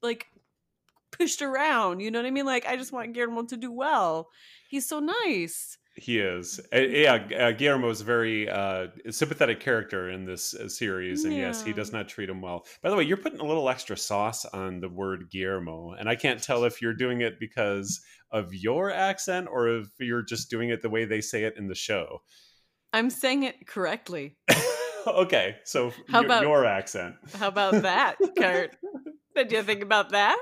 like 0.02 0.26
pushed 1.18 1.42
around? 1.42 2.00
You 2.00 2.10
know 2.10 2.18
what 2.20 2.26
I 2.26 2.30
mean? 2.30 2.46
Like 2.46 2.66
I 2.66 2.76
just 2.76 2.92
want 2.92 3.12
Guillermo 3.12 3.44
to 3.44 3.56
do 3.56 3.72
well. 3.72 4.28
He's 4.68 4.87
so 4.87 5.00
nice. 5.00 5.78
he 5.96 6.18
is. 6.18 6.60
Uh, 6.72 6.78
yeah, 6.80 7.14
uh, 7.38 7.50
Guillermo 7.52 7.88
is 7.90 8.00
a 8.02 8.04
very 8.04 8.48
uh, 8.48 8.87
sympathetic 9.10 9.58
character 9.60 10.10
in 10.10 10.25
this 10.25 10.54
uh, 10.54 10.68
series, 10.68 11.25
and 11.25 11.34
yes, 11.37 11.62
he 11.62 11.72
does 11.72 11.92
not 11.92 12.08
treat 12.08 12.28
him 12.28 12.40
well. 12.40 12.64
By 12.82 12.90
the 12.90 12.96
way, 12.96 13.02
you're 13.04 13.16
putting 13.16 13.40
a 13.40 13.44
little 13.46 13.68
extra 13.68 13.96
sauce 13.96 14.44
on 14.44 14.80
the 14.80 14.88
word 14.88 15.28
Guillermo, 15.30 15.92
and 15.98 16.08
I 16.08 16.14
can't 16.14 16.40
tell 16.42 16.64
if 16.64 16.80
you're 16.80 16.94
doing 16.94 17.22
it 17.22 17.40
because 17.40 18.00
of 18.30 18.54
your 18.54 18.92
accent 18.92 19.48
or 19.50 19.68
if 19.68 19.88
you're 19.98 20.22
just 20.22 20.50
doing 20.50 20.68
it 20.68 20.82
the 20.82 20.90
way 20.90 21.04
they 21.06 21.20
say 21.22 21.44
it 21.44 21.54
in 21.56 21.66
the 21.66 21.75
show. 21.75 22.20
I'm 22.92 23.10
saying 23.10 23.42
it 23.44 23.66
correctly. 23.66 24.37
okay, 25.06 25.56
so 25.64 25.90
How 26.10 26.20
y- 26.20 26.26
about- 26.26 26.42
your 26.42 26.64
accent? 26.64 27.16
How 27.34 27.48
about 27.48 27.82
that, 27.82 28.16
Kurt? 28.38 28.76
Did 29.34 29.50
you 29.52 29.62
think 29.62 29.82
about 29.82 30.10
that? 30.10 30.38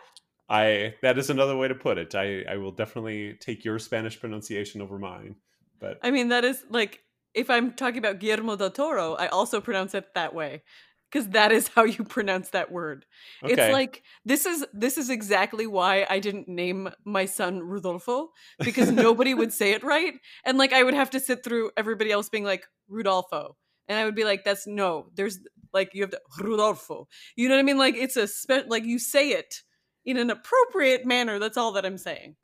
I 0.49 0.95
that 1.03 1.19
is 1.19 1.31
another 1.31 1.57
way 1.57 1.69
to 1.69 1.75
put 1.75 1.99
it. 1.99 2.15
I 2.15 2.45
I 2.49 2.57
will 2.57 2.73
definitely 2.73 3.35
take 3.41 3.65
your 3.65 3.79
Spanish 3.79 4.19
pronunciation 4.21 4.81
over 4.81 4.99
mine. 4.99 5.37
But 5.81 5.99
I 6.03 6.11
mean, 6.11 6.29
that 6.29 6.45
is 6.45 6.65
like 6.71 7.01
if 7.35 7.51
I'm 7.51 7.73
talking 7.73 7.99
about 7.99 8.19
Guillermo 8.19 8.57
del 8.57 8.71
Toro, 8.71 9.15
I 9.15 9.27
also 9.27 9.61
pronounce 9.61 9.95
it 9.95 10.15
that 10.15 10.35
way 10.35 10.63
because 11.11 11.29
that 11.31 11.53
is 11.53 11.69
how 11.69 11.85
you 11.85 12.05
pronounce 12.05 12.51
that 12.51 12.71
word. 12.71 13.07
okay. 13.43 13.55
It's 13.55 13.73
like 13.73 14.03
this 14.25 14.47
is 14.47 14.65
this 14.73 14.99
is 14.99 15.11
exactly 15.11 15.67
why 15.67 16.07
I 16.09 16.19
didn't 16.19 16.49
name 16.49 16.91
my 17.05 17.27
son 17.27 17.61
Rudolfo 17.61 18.31
because 18.61 18.91
nobody 18.91 19.35
would 19.35 19.53
say 19.53 19.73
it 19.73 19.83
right, 19.83 20.15
and 20.45 20.59
like 20.59 20.73
I 20.73 20.83
would 20.83 20.95
have 20.95 21.11
to 21.11 21.21
sit 21.21 21.43
through 21.43 21.71
everybody 21.77 22.13
else 22.13 22.29
being 22.29 22.45
like 22.45 22.67
Rudolfo, 22.89 23.57
and 23.89 23.99
I 23.99 24.05
would 24.05 24.15
be 24.15 24.25
like, 24.25 24.45
"That's 24.45 24.67
no, 24.67 25.11
there's 25.15 25.39
like 25.73 25.91
you 25.93 26.03
have 26.03 26.11
to 26.11 26.21
Rudolfo." 26.41 27.09
You 27.37 27.49
know 27.49 27.57
what 27.57 27.61
I 27.61 27.65
mean? 27.65 27.79
Like 27.79 27.97
it's 27.97 28.17
a 28.17 28.27
spe- 28.27 28.69
like 28.69 28.85
you 28.85 28.99
say 28.99 29.31
it 29.31 29.63
in 30.07 30.17
an 30.17 30.31
appropriate 30.31 31.05
manner. 31.05 31.39
That's 31.39 31.59
all 31.59 31.73
that 31.73 31.85
I'm 31.85 31.99
saying. 31.99 32.37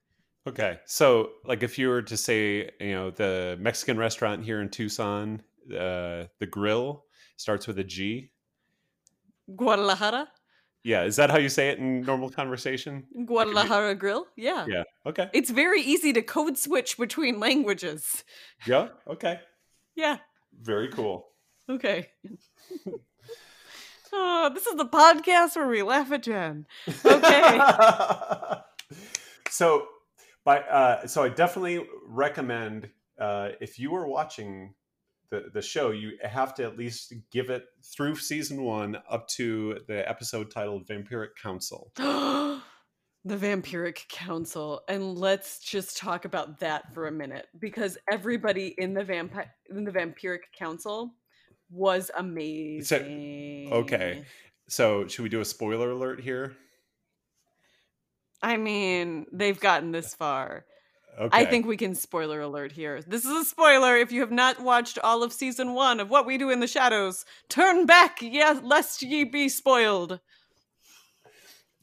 Okay. 0.47 0.81
So, 0.85 1.31
like, 1.45 1.62
if 1.62 1.78
you 1.78 1.88
were 1.88 2.02
to 2.02 2.16
say, 2.16 2.71
you 2.81 2.92
know, 2.92 3.11
the 3.11 3.57
Mexican 3.61 3.97
restaurant 3.97 4.45
here 4.45 4.61
in 4.61 4.69
Tucson, 4.69 5.40
uh, 5.71 6.25
the 6.40 6.47
grill 6.50 7.04
starts 7.37 7.66
with 7.66 7.78
a 7.78 7.85
G. 7.85 8.31
Guadalajara, 9.57 10.28
Yeah. 10.85 11.04
Is 11.04 11.16
that 11.16 11.31
how 11.31 11.38
you 11.38 11.49
say 11.49 11.69
it 11.71 11.78
in 11.78 12.02
normal 12.02 12.28
conversation? 12.31 13.04
Guadalajara 13.26 13.95
Grill. 13.95 14.26
Yeah. 14.37 14.66
Yeah. 14.69 14.83
Okay. 15.07 15.31
It's 15.33 15.50
very 15.50 15.81
easy 15.81 16.12
to 16.12 16.23
code 16.23 16.59
switch 16.59 16.99
between 16.99 17.38
languages. 17.38 18.25
Yeah. 18.66 18.88
Okay. 19.07 19.40
Yeah. 19.95 20.19
Very 20.61 20.88
cool. 20.88 21.28
Okay. 21.69 22.11
oh, 24.12 24.50
this 24.54 24.66
is 24.66 24.75
the 24.76 24.87
podcast 24.87 25.57
where 25.57 25.69
we 25.69 25.83
laugh 25.83 26.11
at 26.12 26.23
Jen. 26.23 26.66
Okay. 27.04 27.61
so, 29.50 29.87
by 30.45 30.61
uh, 30.61 31.07
so 31.07 31.23
I 31.23 31.28
definitely 31.28 31.87
recommend 32.07 32.90
uh, 33.19 33.50
if 33.61 33.78
you 33.78 33.95
are 33.95 34.07
watching 34.07 34.75
the 35.31 35.45
the 35.52 35.62
show, 35.62 35.90
you 35.90 36.12
have 36.23 36.54
to 36.54 36.64
at 36.64 36.76
least 36.76 37.14
give 37.31 37.50
it 37.50 37.64
through 37.83 38.16
season 38.16 38.62
one 38.62 38.99
up 39.11 39.28
to 39.28 39.81
the 39.88 40.09
episode 40.09 40.50
titled 40.50 40.87
"Vampiric 40.87 41.37
Council." 41.40 41.92
the 43.25 43.37
Vampiric 43.37 44.09
Council. 44.09 44.83
And 44.88 45.16
let's 45.16 45.61
just 45.61 45.97
talk 45.97 46.25
about 46.25 46.59
that 46.61 46.92
for 46.92 47.07
a 47.07 47.12
minute 47.12 47.47
because 47.59 47.97
everybody 48.11 48.75
in 48.78 48.95
the 48.95 49.04
vampire 49.04 49.52
in 49.71 49.85
the 49.85 49.92
Vampiric 49.92 50.40
Council 50.57 51.14
was 51.73 52.11
amazing. 52.17 53.69
okay. 53.73 54.25
So, 54.69 55.07
should 55.07 55.23
we 55.23 55.29
do 55.29 55.41
a 55.41 55.45
spoiler 55.45 55.91
alert 55.91 56.21
here? 56.21 56.57
I 58.43 58.57
mean, 58.57 59.26
they've 59.33 59.59
gotten 59.59 59.93
this 59.93 60.14
far. 60.14 60.64
Okay. 61.19 61.38
I 61.43 61.45
think 61.45 61.67
we 61.67 61.76
can 61.76 61.95
spoiler 61.95 62.41
alert 62.41 62.73
here. 62.73 63.02
This 63.07 63.25
is 63.25 63.31
a 63.31 63.45
spoiler. 63.45 63.97
If 63.97 64.12
you 64.12 64.21
have 64.21 64.31
not 64.31 64.61
watched 64.61 64.99
all 64.99 65.23
of 65.23 65.33
season 65.33 65.75
one 65.75 66.00
of 66.00 66.09
What 66.09 66.26
We 66.26 66.38
Do 66.38 66.50
in 66.50 66.61
the 66.61 66.67
Shadows, 66.67 67.25
turn 67.50 67.85
back, 67.85 68.19
yeah, 68.23 68.59
lest 68.62 69.02
ye 69.02 69.25
be 69.25 69.49
spoiled. 69.49 70.21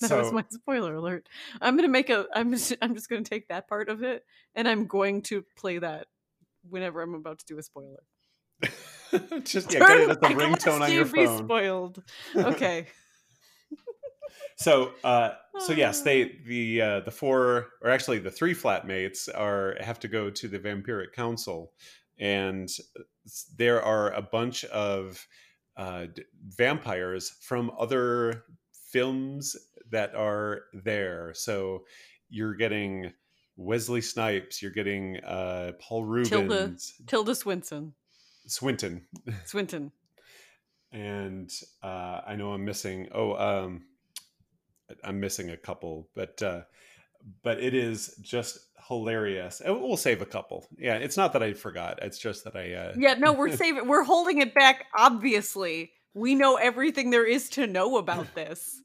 That 0.01 0.17
was 0.17 0.31
my 0.31 0.46
spoiler 0.50 0.96
alert. 0.96 1.27
I'm 1.60 1.75
gonna 1.75 1.89
make 1.89 2.10
a. 2.10 2.25
I'm 2.34 2.53
just. 2.53 2.74
I'm 2.81 2.96
just 2.96 3.10
gonna 3.10 3.22
take 3.22 3.50
that 3.50 3.67
part 3.67 3.89
of 3.89 4.01
it, 4.01 4.24
and 4.55 4.65
I'm 4.65 4.88
going 4.88 5.24
to 5.24 5.43
play 5.58 5.77
that 5.77 6.08
whenever 6.69 7.01
I'm 7.01 7.15
about 7.15 7.39
to 7.39 7.46
do 7.46 7.58
a 7.58 7.62
spoiler. 7.62 8.01
just 9.43 9.73
yeah, 9.73 9.79
get 9.79 9.99
it 9.99 10.09
as 10.09 10.17
a 10.17 10.35
ringtone 10.35 10.81
on 10.81 10.91
your 10.91 11.05
be 11.05 11.25
phone. 11.25 11.45
spoiled. 11.45 12.03
Okay. 12.35 12.87
So, 14.55 14.91
uh, 15.05 15.31
so 15.59 15.71
yes, 15.71 16.01
they 16.01 16.35
the 16.45 16.81
uh, 16.81 16.99
the 16.99 17.11
four 17.11 17.69
or 17.81 17.89
actually 17.89 18.19
the 18.19 18.29
three 18.29 18.53
flatmates 18.53 19.29
are 19.33 19.77
have 19.79 20.01
to 20.01 20.09
go 20.09 20.29
to 20.29 20.47
the 20.49 20.59
vampiric 20.59 21.13
council, 21.13 21.71
and 22.19 22.69
there 23.57 23.81
are 23.81 24.11
a 24.11 24.21
bunch 24.21 24.65
of 24.65 25.25
uh, 25.77 26.07
d- 26.13 26.23
vampires 26.45 27.37
from 27.41 27.71
other 27.79 28.43
films 28.91 29.55
that 29.91 30.13
are 30.13 30.63
there. 30.73 31.31
So 31.33 31.85
you're 32.29 32.55
getting 32.55 33.13
Wesley 33.55 34.01
Snipes, 34.01 34.61
you're 34.61 34.71
getting 34.71 35.17
uh, 35.23 35.71
Paul 35.79 36.01
Tilda. 36.23 36.55
Reubens, 36.55 36.93
Tilda 37.07 37.33
Swinton. 37.33 37.93
Swinton, 38.49 39.05
Swinton. 39.45 39.91
and 40.91 41.51
uh, 41.83 42.21
I 42.27 42.35
know 42.35 42.51
I'm 42.53 42.65
missing. 42.65 43.07
Oh, 43.13 43.35
um, 43.35 43.83
I'm 45.03 45.19
missing 45.19 45.51
a 45.51 45.57
couple, 45.57 46.09
but 46.15 46.41
uh, 46.41 46.61
but 47.43 47.59
it 47.61 47.73
is 47.73 48.15
just 48.21 48.57
hilarious. 48.87 49.61
We'll 49.65 49.97
save 49.97 50.21
a 50.21 50.25
couple. 50.25 50.65
Yeah, 50.77 50.95
it's 50.95 51.15
not 51.17 51.33
that 51.33 51.43
I 51.43 51.53
forgot. 51.53 51.99
It's 52.01 52.17
just 52.17 52.43
that 52.45 52.55
I. 52.55 52.73
Uh, 52.73 52.93
Yeah, 52.97 53.13
no, 53.15 53.33
we're 53.33 53.55
saving. 53.55 53.87
We're 53.87 54.03
holding 54.03 54.39
it 54.41 54.53
back. 54.55 54.85
Obviously, 54.97 55.91
we 56.13 56.33
know 56.35 56.55
everything 56.55 57.11
there 57.11 57.25
is 57.25 57.49
to 57.51 57.67
know 57.67 57.97
about 57.97 58.33
this. 58.35 58.81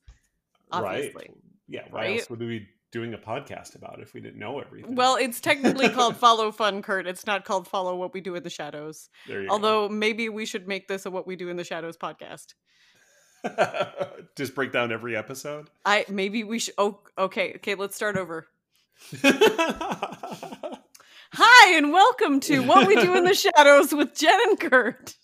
Obviously. 0.71 1.12
right. 1.28 1.30
Yeah. 1.68 1.83
Why 1.90 2.00
Right? 2.02 2.18
else 2.21 2.28
would 2.30 2.40
we 2.40 2.68
doing 2.95 3.13
a 3.13 3.19
podcast 3.19 3.75
about 3.75 3.99
if 4.01 4.15
we 4.15 4.21
didn't 4.21 4.39
know 4.39 4.61
everything? 4.61 4.95
Well, 4.95 5.17
it's 5.17 5.41
technically 5.41 5.89
called 5.91 6.17
Follow 6.17 6.53
Fun, 6.53 6.81
Kurt. 6.81 7.09
It's 7.09 7.27
not 7.27 7.45
called 7.45 7.67
Follow 7.67 7.97
What 7.97 8.15
We 8.15 8.21
Do 8.21 8.37
in 8.37 8.45
the 8.45 8.51
Shadows. 8.51 9.11
there 9.27 9.43
you 9.43 9.49
go. 9.49 9.53
Although 9.53 9.89
maybe 9.89 10.29
we 10.29 10.47
should 10.47 10.69
make 10.69 10.87
this 10.87 11.05
a 11.05 11.11
What 11.11 11.27
We 11.27 11.35
Do 11.35 11.49
in 11.49 11.57
the 11.57 11.65
Shadows 11.65 11.97
podcast. 11.97 12.55
Just 14.37 14.55
break 14.55 14.71
down 14.71 14.93
every 14.93 15.17
episode. 15.17 15.71
I 15.85 16.07
maybe 16.09 16.45
we 16.45 16.61
should. 16.61 16.75
Oh, 16.79 17.01
okay, 17.19 17.55
okay. 17.57 17.75
Let's 17.75 17.97
start 17.97 18.17
over. 18.17 18.47
Hi, 21.37 21.77
and 21.77 21.93
welcome 21.93 22.39
to 22.41 22.61
What 22.61 22.87
We 22.87 22.95
Do 22.95 23.17
in 23.17 23.25
the 23.25 23.35
Shadows 23.35 23.93
with 23.93 24.15
Jen 24.15 24.39
and 24.47 24.61
Kurt. 24.61 25.17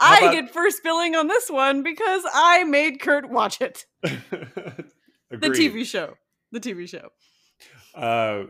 I 0.00 0.18
about- 0.18 0.32
get 0.32 0.52
first 0.52 0.82
billing 0.82 1.14
on 1.14 1.28
this 1.28 1.48
one 1.48 1.84
because 1.84 2.24
I 2.34 2.64
made 2.64 3.00
Kurt 3.00 3.30
watch 3.30 3.60
it. 3.60 3.86
The 4.02 4.82
TV 5.30 5.86
show. 5.86 6.16
The 6.54 6.60
TV 6.60 6.88
show. 6.88 7.08
Uh, 7.94 8.44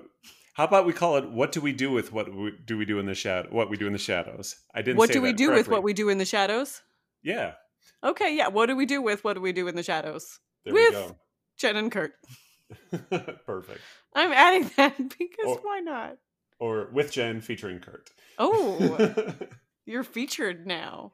how 0.55 0.65
about 0.65 0.85
we 0.87 0.93
call 0.93 1.17
it 1.17 1.29
"What 1.31 1.53
do 1.53 1.61
we 1.63 1.73
do 1.73 1.91
with 1.91 2.13
what 2.13 2.33
we, 2.35 2.53
do 2.65 2.77
we 2.77 2.85
do 2.85 2.99
in 2.99 3.07
the 3.07 3.15
shadow? 3.15 3.49
What 3.51 3.71
we 3.71 3.77
do 3.79 3.87
in 3.87 3.93
the 3.95 3.99
shadows?" 3.99 4.57
I 4.75 4.83
didn't. 4.83 4.99
What 4.99 5.11
do 5.11 5.23
we 5.23 5.33
do 5.33 5.51
with 5.51 5.69
what 5.69 5.83
we 5.83 5.93
do 5.95 6.09
in 6.11 6.19
the 6.19 6.25
shadows? 6.25 6.83
Yeah, 7.23 7.55
Okay, 8.05 8.37
yeah. 8.37 8.49
What 8.49 8.67
do 8.67 8.77
we 8.77 8.85
do 8.85 9.01
with 9.01 9.25
what 9.25 9.35
do 9.35 9.41
we 9.41 9.53
do 9.53 9.67
in 9.69 9.75
the 9.77 9.83
shadows? 9.83 10.39
there 10.65 10.75
With- 10.75 11.15
Jen 11.57 11.77
and 11.77 11.91
Kurt. 11.91 12.13
Perfect. 13.47 13.81
I'm 14.15 14.33
adding 14.33 14.71
that 14.77 14.97
because 15.19 15.47
Oh. 15.47 15.61
why 15.63 15.81
not? 15.81 16.17
Or 16.59 16.89
with 16.93 17.13
Jen 17.13 17.41
featuring 17.41 17.81
Kurt. 17.81 18.11
Oh, 18.39 19.33
you're 19.87 20.05
featured 20.05 20.67
now. 20.67 21.13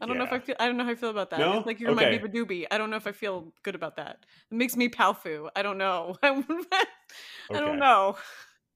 I 0.00 0.06
don't 0.06 0.18
know 0.18 0.24
if 0.24 0.32
I 0.32 0.38
feel. 0.40 0.56
I 0.58 0.66
don't 0.66 0.76
know 0.76 0.84
how 0.84 0.90
I 0.90 0.94
feel 0.96 1.10
about 1.10 1.30
that. 1.30 1.40
No? 1.40 1.58
It's 1.58 1.66
like 1.66 1.80
you're 1.80 1.92
my 1.92 2.04
Okay. 2.04 2.18
Biba 2.18 2.32
Doobie. 2.32 2.66
I 2.70 2.78
don't 2.78 2.90
know 2.90 2.96
if 2.96 3.06
I 3.06 3.12
feel 3.12 3.52
good 3.62 3.74
about 3.74 3.96
that. 3.96 4.26
It 4.50 4.54
makes 4.54 4.76
me 4.76 4.88
Palfu. 4.88 5.48
I 5.54 5.62
don't 5.62 5.78
know. 5.78 6.16
I 6.22 6.30
Okay. 7.50 7.60
don't 7.60 7.78
know. 7.78 8.16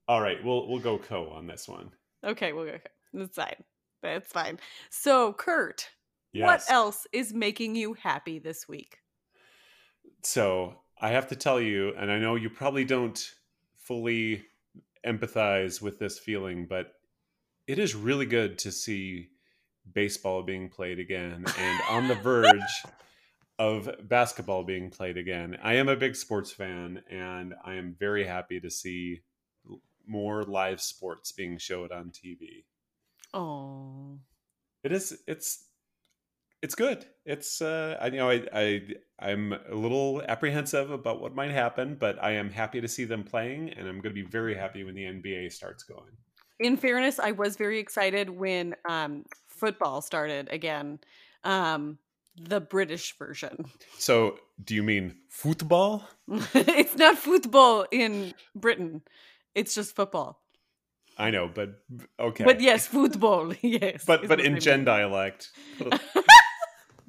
All 0.06 0.20
right, 0.22 0.42
we'll 0.42 0.68
we'll 0.68 0.80
go 0.80 0.98
co 0.98 1.28
on 1.30 1.46
this 1.46 1.68
one. 1.68 1.90
Okay, 2.24 2.52
we'll 2.52 2.64
go. 2.64 2.72
Okay. 2.72 2.82
That's 3.12 3.36
fine. 3.36 3.64
That's 4.02 4.32
fine. 4.32 4.58
So, 4.90 5.32
Kurt, 5.32 5.90
Yes. 6.32 6.66
what 6.66 6.72
else 6.74 7.06
is 7.12 7.34
making 7.34 7.74
you 7.74 7.94
happy 7.94 8.38
this 8.38 8.68
week? 8.68 8.98
So 10.22 10.74
I 11.00 11.10
have 11.10 11.28
to 11.28 11.36
tell 11.36 11.60
you, 11.60 11.94
and 11.96 12.10
I 12.10 12.18
know 12.18 12.34
you 12.34 12.50
probably 12.50 12.84
don't 12.84 13.18
fully 13.76 14.44
empathize 15.06 15.80
with 15.80 15.98
this 15.98 16.18
feeling, 16.18 16.66
but 16.66 16.92
it 17.66 17.78
is 17.78 17.94
really 17.94 18.26
good 18.26 18.58
to 18.60 18.72
see 18.72 19.28
baseball 19.94 20.42
being 20.42 20.68
played 20.68 20.98
again 20.98 21.44
and 21.58 21.80
on 21.88 22.08
the 22.08 22.14
verge 22.16 22.84
of 23.58 23.90
basketball 24.08 24.62
being 24.62 24.90
played 24.90 25.16
again. 25.16 25.58
I 25.62 25.74
am 25.74 25.88
a 25.88 25.96
big 25.96 26.14
sports 26.14 26.52
fan 26.52 27.02
and 27.10 27.54
I 27.64 27.74
am 27.74 27.96
very 27.98 28.24
happy 28.24 28.60
to 28.60 28.70
see 28.70 29.22
more 30.06 30.44
live 30.44 30.80
sports 30.80 31.32
being 31.32 31.58
showed 31.58 31.92
on 31.92 32.10
TV. 32.10 32.64
Oh, 33.34 34.18
It 34.82 34.92
is 34.92 35.18
it's 35.26 35.64
it's 36.62 36.74
good. 36.74 37.04
It's 37.26 37.60
uh 37.60 37.98
I 38.00 38.06
you 38.06 38.16
know 38.16 38.30
I 38.30 38.46
I 38.52 38.82
I'm 39.18 39.52
a 39.52 39.74
little 39.74 40.22
apprehensive 40.22 40.90
about 40.90 41.20
what 41.20 41.34
might 41.34 41.50
happen, 41.50 41.96
but 41.98 42.22
I 42.22 42.32
am 42.32 42.50
happy 42.50 42.80
to 42.80 42.88
see 42.88 43.04
them 43.04 43.24
playing 43.24 43.70
and 43.70 43.88
I'm 43.88 44.00
going 44.00 44.14
to 44.14 44.22
be 44.22 44.28
very 44.28 44.54
happy 44.54 44.84
when 44.84 44.94
the 44.94 45.04
NBA 45.04 45.52
starts 45.52 45.82
going. 45.82 46.16
in 46.60 46.76
fairness, 46.76 47.18
I 47.18 47.32
was 47.32 47.56
very 47.56 47.78
excited 47.78 48.30
when 48.30 48.74
um, 48.88 49.24
football 49.58 50.00
started 50.02 50.48
again. 50.50 51.00
Um, 51.44 51.98
the 52.40 52.60
British 52.60 53.16
version. 53.18 53.64
So, 53.98 54.38
do 54.62 54.74
you 54.74 54.82
mean 54.82 55.16
football? 55.28 56.08
it's 56.54 56.96
not 56.96 57.18
football 57.18 57.86
in 57.90 58.34
Britain. 58.54 59.02
It's 59.54 59.74
just 59.74 59.96
football. 59.96 60.40
I 61.18 61.30
know, 61.30 61.50
but 61.52 61.70
okay. 62.20 62.44
But 62.44 62.60
yes, 62.60 62.86
football. 62.86 63.52
Yes. 63.62 64.04
but 64.06 64.28
but 64.28 64.40
in 64.40 64.60
gen 64.60 64.84
dialect. 64.84 65.50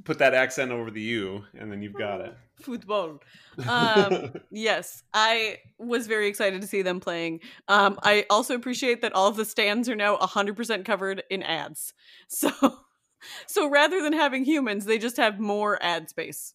Put, 0.04 0.20
that 0.20 0.34
accent 0.34 0.72
over 0.72 0.92
the 0.92 1.02
U 1.02 1.44
and 1.58 1.72
then 1.72 1.82
you've 1.82 1.94
got 1.94 2.22
it. 2.22 2.38
football. 2.62 3.22
Um, 3.68 4.32
yes, 4.52 5.04
I 5.14 5.58
was 5.78 6.08
very 6.08 6.28
excited 6.28 6.62
to 6.62 6.68
see 6.68 6.82
them 6.82 7.02
playing. 7.02 7.42
Um, 7.68 8.00
I 8.04 8.26
also 8.30 8.56
appreciate 8.56 9.02
that 9.02 9.12
all 9.12 9.28
of 9.28 9.36
the 9.36 9.44
stands 9.44 9.90
are 9.90 9.98
now 9.98 10.16
100% 10.16 10.86
covered 10.86 11.24
in 11.30 11.44
ads. 11.44 11.94
So, 12.30 12.52
so 13.48 13.70
rather 13.70 14.02
than 14.02 14.14
having 14.14 14.46
humans, 14.46 14.86
they 14.86 14.98
just 14.98 15.18
have 15.18 15.42
more 15.42 15.78
ad 15.84 16.10
space. 16.10 16.54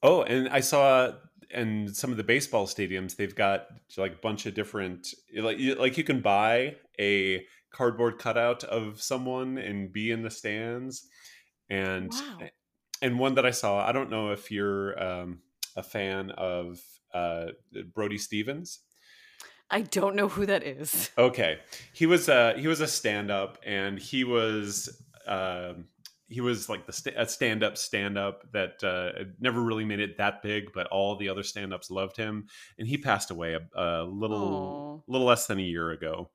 Oh, 0.00 0.22
and 0.22 0.48
I 0.48 0.60
saw 0.60 1.14
in 1.52 1.92
some 1.92 2.10
of 2.10 2.16
the 2.16 2.24
baseball 2.24 2.66
stadiums 2.66 3.16
they've 3.16 3.34
got 3.34 3.66
like 3.96 4.12
a 4.12 4.22
bunch 4.22 4.46
of 4.46 4.54
different 4.54 5.08
like 5.36 5.58
you, 5.58 5.74
like 5.74 5.98
you 5.98 6.04
can 6.04 6.20
buy 6.20 6.76
a 6.98 7.44
cardboard 7.72 8.18
cutout 8.18 8.64
of 8.64 9.00
someone 9.02 9.58
and 9.58 9.92
be 9.92 10.10
in 10.10 10.22
the 10.22 10.30
stands 10.30 11.08
and 11.72 12.12
Wow. 12.12 12.48
and 13.00 13.18
one 13.18 13.34
that 13.34 13.46
I 13.46 13.50
saw 13.50 13.86
I 13.86 13.92
don't 13.92 14.10
know 14.10 14.32
if 14.32 14.50
you're 14.50 15.02
um, 15.02 15.40
a 15.76 15.82
fan 15.82 16.30
of 16.30 16.80
uh, 17.14 17.46
Brody 17.94 18.18
Stevens. 18.18 18.80
I 19.70 19.80
don't 19.82 20.16
know 20.16 20.28
who 20.28 20.44
that 20.46 20.62
is. 20.64 21.10
Okay, 21.18 21.58
he 21.92 22.06
was 22.06 22.28
uh 22.28 22.54
he 22.56 22.68
was 22.68 22.80
a 22.80 22.86
stand 22.86 23.30
up 23.30 23.58
and 23.64 23.98
he 23.98 24.24
was 24.24 25.02
um 25.26 25.86
he 26.28 26.40
was 26.40 26.68
like 26.68 26.86
the 26.86 26.92
st- 26.92 27.16
a 27.18 27.26
stand 27.26 27.62
up 27.62 27.76
stand 27.76 28.16
up 28.16 28.50
that 28.52 28.82
uh, 28.82 29.24
never 29.38 29.60
really 29.62 29.84
made 29.84 30.00
it 30.00 30.16
that 30.16 30.42
big, 30.42 30.72
but 30.72 30.86
all 30.86 31.16
the 31.16 31.28
other 31.28 31.42
stand 31.42 31.74
ups 31.74 31.90
loved 31.90 32.16
him, 32.16 32.46
and 32.78 32.88
he 32.88 32.96
passed 32.96 33.30
away 33.30 33.54
a, 33.54 33.60
a 33.78 34.04
little 34.04 34.78
Aw. 34.78 35.00
little 35.12 35.26
less 35.26 35.46
than 35.46 35.58
a 35.58 35.62
year 35.62 35.90
ago. 35.90 36.30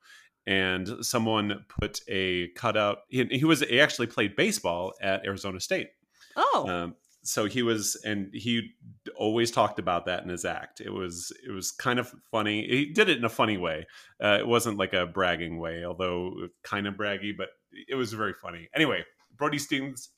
And 0.48 1.04
someone 1.04 1.66
put 1.68 2.00
a 2.08 2.48
cutout. 2.56 3.00
He, 3.08 3.22
he 3.24 3.44
was 3.44 3.60
he 3.60 3.80
actually 3.80 4.06
played 4.06 4.34
baseball 4.34 4.94
at 5.02 5.26
Arizona 5.26 5.60
State. 5.60 5.90
Oh, 6.36 6.66
Um, 6.66 6.94
so 7.22 7.44
he 7.44 7.62
was, 7.62 8.00
and 8.06 8.30
he 8.32 8.70
always 9.14 9.50
talked 9.50 9.78
about 9.78 10.06
that 10.06 10.22
in 10.22 10.30
his 10.30 10.46
act. 10.46 10.80
It 10.80 10.90
was, 10.90 11.30
it 11.46 11.50
was 11.50 11.70
kind 11.70 11.98
of 11.98 12.10
funny. 12.30 12.66
He 12.66 12.86
did 12.86 13.10
it 13.10 13.18
in 13.18 13.24
a 13.24 13.28
funny 13.28 13.58
way. 13.58 13.86
Uh, 14.22 14.38
it 14.40 14.46
wasn't 14.46 14.78
like 14.78 14.94
a 14.94 15.04
bragging 15.04 15.58
way, 15.58 15.84
although 15.84 16.32
kind 16.62 16.86
of 16.86 16.94
braggy, 16.94 17.36
but 17.36 17.48
it 17.86 17.96
was 17.96 18.14
very 18.14 18.32
funny. 18.32 18.70
Anyway, 18.74 19.04
Brody 19.36 19.58
Stevens. 19.58 20.08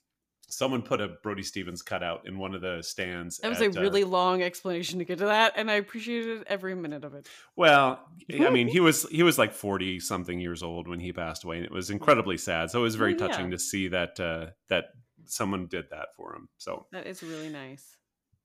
Someone 0.50 0.82
put 0.82 1.00
a 1.00 1.08
Brody 1.22 1.42
Stevens 1.42 1.82
cutout 1.82 2.26
in 2.26 2.38
one 2.38 2.54
of 2.54 2.60
the 2.60 2.82
stands. 2.82 3.38
that 3.38 3.48
was 3.48 3.60
at, 3.60 3.74
a 3.74 3.78
uh, 3.78 3.82
really 3.82 4.04
long 4.04 4.42
explanation 4.42 4.98
to 4.98 5.04
get 5.04 5.18
to 5.18 5.26
that, 5.26 5.54
and 5.56 5.70
I 5.70 5.74
appreciated 5.74 6.44
every 6.46 6.74
minute 6.74 7.04
of 7.04 7.14
it. 7.14 7.28
well. 7.56 8.00
I 8.32 8.50
mean, 8.50 8.68
he 8.68 8.80
was 8.80 9.08
he 9.08 9.22
was 9.22 9.38
like 9.38 9.52
forty 9.52 10.00
something 10.00 10.40
years 10.40 10.62
old 10.62 10.88
when 10.88 11.00
he 11.00 11.12
passed 11.12 11.44
away, 11.44 11.56
and 11.56 11.64
it 11.64 11.72
was 11.72 11.90
incredibly 11.90 12.36
sad. 12.36 12.70
So 12.70 12.80
it 12.80 12.82
was 12.82 12.96
very 12.96 13.14
Well, 13.14 13.28
yeah. 13.28 13.32
touching 13.34 13.50
to 13.52 13.58
see 13.58 13.88
that 13.88 14.20
uh, 14.20 14.46
that 14.68 14.86
someone 15.26 15.66
did 15.66 15.86
that 15.90 16.08
for 16.16 16.34
him. 16.34 16.48
So 16.58 16.86
That 16.92 17.06
is 17.06 17.22
really 17.22 17.48
nice. 17.48 17.96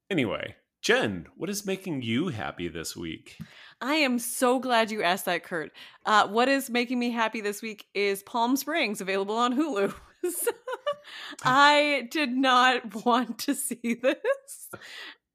Anyway, 0.10 0.56
Jen, 0.82 1.26
what 1.36 1.50
is 1.50 1.66
making 1.66 2.04
you 2.04 2.28
happy 2.28 2.68
this 2.68 2.96
week? 2.96 3.38
I 3.82 3.96
am 3.96 4.20
so 4.20 4.60
glad 4.60 4.92
you 4.92 5.02
asked 5.02 5.26
that, 5.26 5.44
Kurt. 5.44 5.72
Uh, 6.06 6.28
what 6.28 6.48
is 6.48 6.70
making 6.70 7.00
me 7.00 7.10
happy 7.10 7.42
this 7.42 7.62
week 7.62 7.88
is 7.96 8.22
Palm 8.24 8.56
Springs, 8.56 9.02
available 9.02 9.36
on 9.36 9.56
Hulu. 9.56 9.94
I 11.44 12.08
did 12.12 12.32
not 12.32 13.06
want 13.06 13.40
to 13.40 13.56
see 13.56 13.96
this 14.02 14.70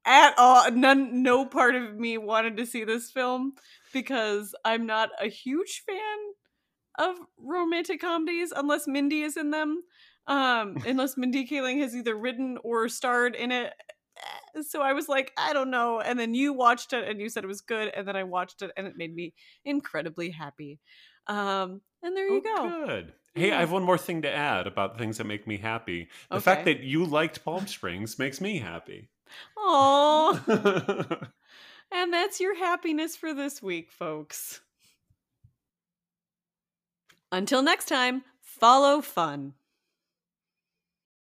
at 0.05 0.35
all. 0.39 0.71
None, 0.71 1.23
no 1.23 1.47
part 1.47 1.75
of 1.75 1.97
me 1.97 2.19
wanted 2.19 2.57
to 2.57 2.67
see 2.67 2.85
this 2.85 3.11
film 3.11 3.55
because 3.93 4.55
I'm 4.65 4.87
not 4.87 5.11
a 5.21 5.29
huge 5.29 5.83
fan 5.87 7.09
of 7.09 7.17
romantic 7.39 8.01
comedies 8.01 8.53
unless 8.55 8.87
Mindy 8.87 9.23
is 9.23 9.37
in 9.37 9.51
them. 9.51 9.83
Um, 10.27 10.77
unless 10.87 11.17
Mindy 11.17 11.47
Kaling 11.47 11.81
has 11.81 11.95
either 11.95 12.17
written 12.17 12.59
or 12.63 12.89
starred 12.89 13.35
in 13.35 13.53
it. 13.53 13.73
So 14.63 14.83
I 14.83 14.93
was 14.93 15.09
like, 15.09 15.33
I 15.39 15.53
don't 15.53 15.71
know. 15.71 16.01
And 16.01 16.19
then 16.19 16.35
you 16.35 16.53
watched 16.53 16.93
it 16.93 17.09
and 17.09 17.21
you 17.21 17.29
said 17.29 17.45
it 17.45 17.49
was 17.49 17.63
good. 17.63 17.89
And 17.95 18.07
then 18.07 18.17
I 18.17 18.25
watched 18.25 18.63
it 18.63 18.71
and 18.77 18.87
it 18.87 18.97
made 18.97 19.15
me 19.15 19.33
incredibly 19.65 20.31
happy. 20.31 20.79
Um, 21.27 21.81
and 22.03 22.17
there 22.17 22.29
you 22.29 22.43
Oh, 22.47 22.57
go. 22.57 22.87
Good. 22.87 23.13
Hey. 23.35 23.53
I 23.53 23.61
have 23.61 23.71
one 23.71 23.85
more 23.85 23.99
thing 23.99 24.23
to 24.23 24.31
add 24.31 24.67
about 24.67 24.99
things 24.99 25.19
that 25.19 25.25
make 25.25 25.47
me 25.47 25.59
happy. 25.59 26.09
The 26.31 26.41
fact 26.41 26.65
that 26.65 26.81
you 26.81 27.05
liked 27.05 27.45
Palm 27.45 27.67
Springs 27.67 28.19
makes 28.19 28.41
me 28.41 28.59
happy. 28.59 29.09
Aw. 29.57 30.33
and 31.93 32.13
that's 32.13 32.41
your 32.41 32.57
happiness 32.57 33.17
for 33.17 33.33
this 33.33 33.63
week, 33.63 33.93
folks. 33.93 34.61
Until 37.31 37.63
next 37.63 37.87
time, 37.87 38.23
follow 38.41 39.01
fun. 39.01 39.55